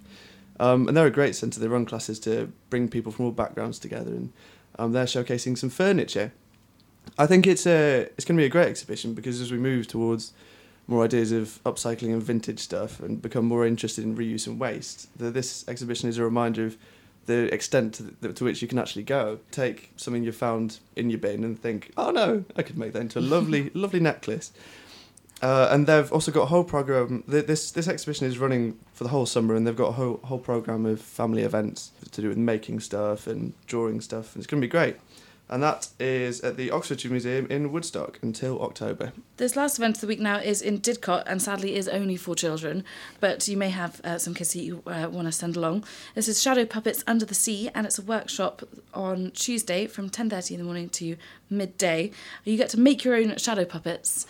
Um, 0.59 0.87
and 0.87 0.95
they're 0.95 1.07
a 1.07 1.11
great 1.11 1.35
centre. 1.35 1.59
They 1.59 1.67
run 1.67 1.85
classes 1.85 2.19
to 2.21 2.51
bring 2.69 2.87
people 2.87 3.11
from 3.11 3.25
all 3.25 3.31
backgrounds 3.31 3.79
together, 3.79 4.11
and 4.11 4.33
um, 4.77 4.91
they're 4.91 5.05
showcasing 5.05 5.57
some 5.57 5.69
furniture. 5.69 6.31
I 7.17 7.25
think 7.25 7.47
it's 7.47 7.65
a 7.65 8.09
it's 8.17 8.25
going 8.25 8.37
to 8.37 8.41
be 8.41 8.45
a 8.45 8.49
great 8.49 8.67
exhibition 8.67 9.13
because 9.13 9.41
as 9.41 9.51
we 9.51 9.57
move 9.57 9.87
towards 9.87 10.31
more 10.87 11.03
ideas 11.03 11.31
of 11.31 11.59
upcycling 11.65 12.13
and 12.13 12.21
vintage 12.21 12.59
stuff 12.59 12.99
and 12.99 13.21
become 13.21 13.45
more 13.45 13.65
interested 13.65 14.03
in 14.03 14.15
reuse 14.15 14.47
and 14.47 14.59
waste, 14.59 15.17
the, 15.17 15.31
this 15.31 15.67
exhibition 15.67 16.09
is 16.09 16.17
a 16.17 16.23
reminder 16.23 16.65
of 16.65 16.77
the 17.25 17.53
extent 17.53 17.93
to, 17.95 18.03
the, 18.03 18.33
to 18.33 18.43
which 18.43 18.61
you 18.61 18.67
can 18.67 18.77
actually 18.77 19.03
go. 19.03 19.39
Take 19.51 19.91
something 19.95 20.23
you 20.23 20.31
found 20.31 20.79
in 20.95 21.09
your 21.09 21.19
bin 21.19 21.43
and 21.43 21.59
think, 21.59 21.91
oh 21.95 22.11
no, 22.11 22.43
I 22.55 22.63
could 22.63 22.77
make 22.77 22.93
that 22.93 23.01
into 23.01 23.19
a 23.19 23.21
lovely, 23.21 23.69
lovely 23.73 23.99
necklace. 23.99 24.51
Uh, 25.43 25.67
and 25.71 25.87
they've 25.87 26.09
also 26.13 26.31
got 26.31 26.43
a 26.43 26.45
whole 26.45 26.63
program. 26.63 27.21
This 27.27 27.71
this 27.71 27.89
exhibition 27.89 28.25
is 28.25 28.39
running 28.39 28.79
for 28.93 29.03
the 29.03 29.09
whole 29.09 29.25
summer, 29.25 29.55
and 29.55 29.67
they've 29.67 29.75
got 29.75 29.89
a 29.89 29.91
whole 29.91 30.21
whole 30.23 30.39
program 30.39 30.85
of 30.85 31.01
family 31.01 31.41
events 31.41 31.91
to 32.11 32.21
do 32.21 32.29
with 32.29 32.37
making 32.37 32.79
stuff 32.79 33.27
and 33.27 33.53
drawing 33.67 33.99
stuff, 33.99 34.33
and 34.33 34.41
it's 34.41 34.49
going 34.49 34.61
to 34.61 34.65
be 34.65 34.71
great. 34.71 34.95
And 35.49 35.61
that 35.61 35.89
is 35.99 36.39
at 36.41 36.55
the 36.55 36.71
Oxfordshire 36.71 37.11
Museum 37.11 37.45
in 37.47 37.73
Woodstock 37.73 38.17
until 38.21 38.61
October. 38.61 39.11
This 39.35 39.57
last 39.57 39.77
event 39.77 39.97
of 39.97 40.01
the 40.01 40.07
week 40.07 40.21
now 40.21 40.37
is 40.37 40.61
in 40.61 40.79
Didcot 40.79 41.23
and 41.27 41.41
sadly 41.41 41.75
is 41.75 41.89
only 41.89 42.15
for 42.15 42.33
children, 42.33 42.85
but 43.19 43.45
you 43.49 43.57
may 43.57 43.69
have 43.69 43.99
uh, 44.05 44.17
some 44.17 44.33
kids 44.33 44.53
that 44.53 44.63
you 44.63 44.81
uh, 44.87 45.09
want 45.11 45.27
to 45.27 45.33
send 45.33 45.57
along. 45.57 45.83
This 46.15 46.29
is 46.29 46.41
Shadow 46.41 46.65
Puppets 46.65 47.03
Under 47.05 47.25
the 47.25 47.35
Sea 47.35 47.69
and 47.75 47.85
it's 47.85 47.99
a 47.99 48.01
workshop 48.01 48.63
on 48.93 49.31
Tuesday 49.31 49.85
from 49.85 50.09
10.30 50.09 50.51
in 50.51 50.57
the 50.59 50.63
morning 50.63 50.89
to 50.89 51.17
midday. 51.49 52.11
You 52.45 52.55
get 52.55 52.69
to 52.69 52.79
make 52.79 53.03
your 53.03 53.15
own 53.15 53.35
shadow 53.35 53.65
puppets 53.65 54.25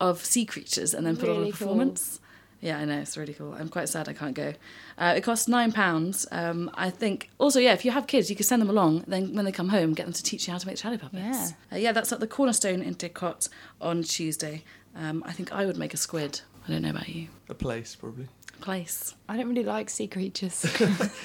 of 0.00 0.24
sea 0.24 0.44
creatures 0.44 0.94
and 0.94 1.06
then 1.06 1.16
put 1.16 1.28
on 1.28 1.36
Really 1.36 1.48
a 1.50 1.52
cool. 1.52 1.68
performance. 1.68 2.20
Yeah, 2.60 2.78
I 2.78 2.84
know 2.86 2.98
it's 2.98 3.16
really 3.18 3.34
cool. 3.34 3.52
I'm 3.52 3.68
quite 3.68 3.88
sad 3.88 4.08
I 4.08 4.14
can't 4.14 4.34
go. 4.34 4.54
Uh, 4.96 5.14
it 5.16 5.20
costs 5.22 5.46
nine 5.46 5.72
pounds. 5.72 6.26
Um, 6.32 6.70
I 6.74 6.88
think 6.90 7.28
also 7.38 7.60
yeah, 7.60 7.74
if 7.74 7.84
you 7.84 7.90
have 7.90 8.06
kids, 8.06 8.30
you 8.30 8.34
can 8.36 8.46
send 8.46 8.62
them 8.62 8.70
along. 8.70 9.04
Then 9.06 9.34
when 9.34 9.44
they 9.44 9.52
come 9.52 9.68
home, 9.68 9.92
get 9.92 10.04
them 10.06 10.12
to 10.14 10.22
teach 10.22 10.46
you 10.48 10.52
how 10.52 10.58
to 10.58 10.66
make 10.66 10.78
shadow 10.78 10.96
puppets. 10.96 11.22
Yeah. 11.70 11.76
uh, 11.76 11.76
yeah. 11.76 11.92
That's 11.92 12.12
at 12.12 12.20
the 12.20 12.26
Cornerstone 12.26 12.80
in 12.82 12.94
Didcot 12.94 13.48
on 13.80 14.02
Tuesday. 14.02 14.64
Um, 14.96 15.22
I 15.26 15.32
think 15.32 15.52
I 15.52 15.66
would 15.66 15.76
make 15.76 15.92
a 15.92 15.98
squid. 15.98 16.40
I 16.66 16.72
don't 16.72 16.82
know 16.82 16.90
about 16.90 17.08
you. 17.08 17.28
A 17.50 17.54
plaice, 17.54 17.94
probably. 17.94 18.26
A 18.58 18.62
Plaice. 18.64 19.14
I 19.28 19.36
don't 19.36 19.48
really 19.48 19.62
like 19.62 19.90
sea 19.90 20.06
creatures. 20.08 20.54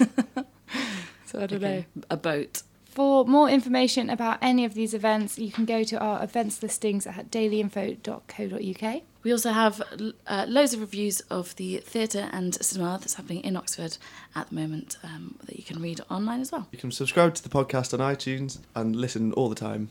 so 1.26 1.42
I 1.42 1.46
don't 1.48 1.62
know. 1.62 1.84
A 2.10 2.18
boat. 2.18 2.64
For 2.92 3.24
more 3.24 3.50
information 3.50 4.10
about 4.10 4.38
any 4.42 4.66
of 4.66 4.74
these 4.74 4.94
events, 4.94 5.40
you 5.40 5.50
can 5.50 5.64
go 5.64 5.82
to 5.86 5.98
our 5.98 6.22
events 6.22 6.62
listings 6.62 7.08
at 7.08 7.32
dailyinfo.co.uk. 7.32 9.02
We 9.24 9.32
also 9.32 9.52
have 9.52 9.82
uh, 10.28 10.46
loads 10.50 10.74
of 10.74 10.82
reviews 10.82 11.22
of 11.22 11.56
the 11.56 11.78
theatre 11.78 12.28
and 12.34 12.54
cinema 12.56 12.98
that's 13.00 13.14
happening 13.14 13.46
in 13.46 13.56
Oxford 13.56 13.98
at 14.36 14.50
the 14.50 14.56
moment 14.56 14.98
um, 15.04 15.36
that 15.46 15.56
you 15.56 15.64
can 15.64 15.82
read 15.82 16.02
online 16.10 16.42
as 16.42 16.52
well. 16.52 16.68
You 16.74 16.80
can 16.80 16.92
subscribe 16.92 17.34
to 17.36 17.44
the 17.44 17.48
podcast 17.48 17.94
on 17.98 18.00
iTunes 18.00 18.58
and 18.76 18.94
listen 18.94 19.32
all 19.34 19.48
the 19.48 19.56
time. 19.56 19.90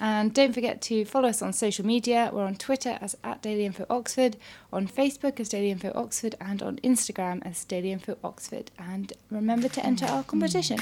And 0.00 0.32
don't 0.32 0.52
forget 0.52 0.80
to 0.82 1.04
follow 1.04 1.30
us 1.30 1.42
on 1.42 1.52
social 1.52 1.84
media. 1.84 2.30
We're 2.32 2.44
on 2.44 2.54
Twitter 2.54 2.98
as 3.00 3.16
at 3.24 3.42
Daily 3.42 3.64
Info 3.64 3.84
Oxford, 3.90 4.36
on 4.72 4.86
Facebook 4.86 5.40
as 5.40 5.48
Daily 5.48 5.72
Info 5.72 5.90
Oxford, 5.92 6.36
and 6.40 6.62
on 6.62 6.76
Instagram 6.84 7.44
as 7.44 7.64
Daily 7.64 7.90
Info 7.90 8.16
Oxford. 8.22 8.70
And 8.78 9.12
remember 9.28 9.68
to 9.70 9.84
enter 9.84 10.06
our 10.06 10.22
competition. 10.22 10.78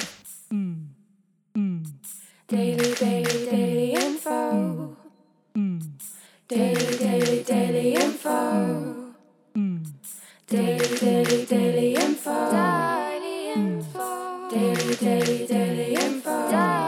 Daily, 1.57 1.87
daily, 2.49 3.47
daily 3.51 3.93
info. 3.95 4.95
Daily, 6.49 6.99
daily, 6.99 7.43
daily 7.45 7.95
info. 7.95 9.15
Daily, 10.47 10.99
daily, 10.99 11.47
daily 11.47 11.95
info. 11.95 12.51
Daily 12.51 13.53
info. 13.55 14.51
Daily, 14.51 14.97
daily, 14.97 15.47
daily 15.47 15.95
info. 15.95 16.86